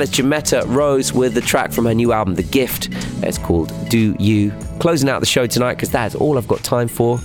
That 0.00 0.08
is 0.08 0.24
Jimetta 0.24 0.64
Rose 0.66 1.12
with 1.12 1.34
the 1.34 1.42
track 1.42 1.72
from 1.72 1.84
her 1.84 1.92
new 1.92 2.10
album, 2.10 2.34
The 2.34 2.42
Gift. 2.42 2.88
It's 3.22 3.36
called 3.36 3.70
Do 3.90 4.16
You. 4.18 4.50
Closing 4.78 5.10
out 5.10 5.20
the 5.20 5.26
show 5.26 5.46
tonight 5.46 5.74
because 5.74 5.90
that 5.90 6.06
is 6.06 6.14
all 6.14 6.38
I've 6.38 6.48
got 6.48 6.64
time 6.64 6.88
for. 6.88 7.18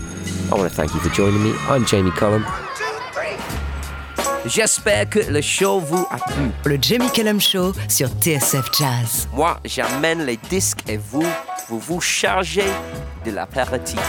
I 0.52 0.56
want 0.56 0.70
to 0.70 0.76
thank 0.76 0.94
you 0.94 1.00
for 1.00 1.08
joining 1.16 1.42
me. 1.42 1.54
I'm 1.70 1.86
Jamie 1.86 2.12
Cullum. 2.12 2.46
J'espère 4.46 5.10
que 5.10 5.20
le 5.20 5.40
show 5.40 5.80
vous 5.80 6.06
a 6.12 6.18
plu. 6.18 6.52
Le 6.66 6.78
Jamie 6.82 7.10
Cullum 7.12 7.40
Show 7.40 7.72
sur 7.88 8.10
TSF 8.10 8.70
Jazz. 8.78 9.30
Moi, 9.34 9.58
j'amène 9.64 10.26
les 10.26 10.36
disques 10.36 10.84
et 10.90 10.98
vous, 10.98 11.24
vous 11.70 11.80
vous 11.80 12.02
chargez 12.02 12.68
de 13.24 13.32
l'apéritif. 13.32 14.02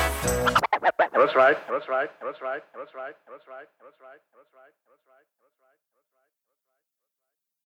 That's 1.13 1.37
right. 1.37 1.57
That's 1.71 1.89
right. 1.89 2.11
That's 2.21 2.43
right. 2.43 2.63
That's 2.75 2.95
right. 2.97 3.15
That's 3.31 3.47
right. 3.47 3.69
That's 3.81 4.01
right. 4.03 4.36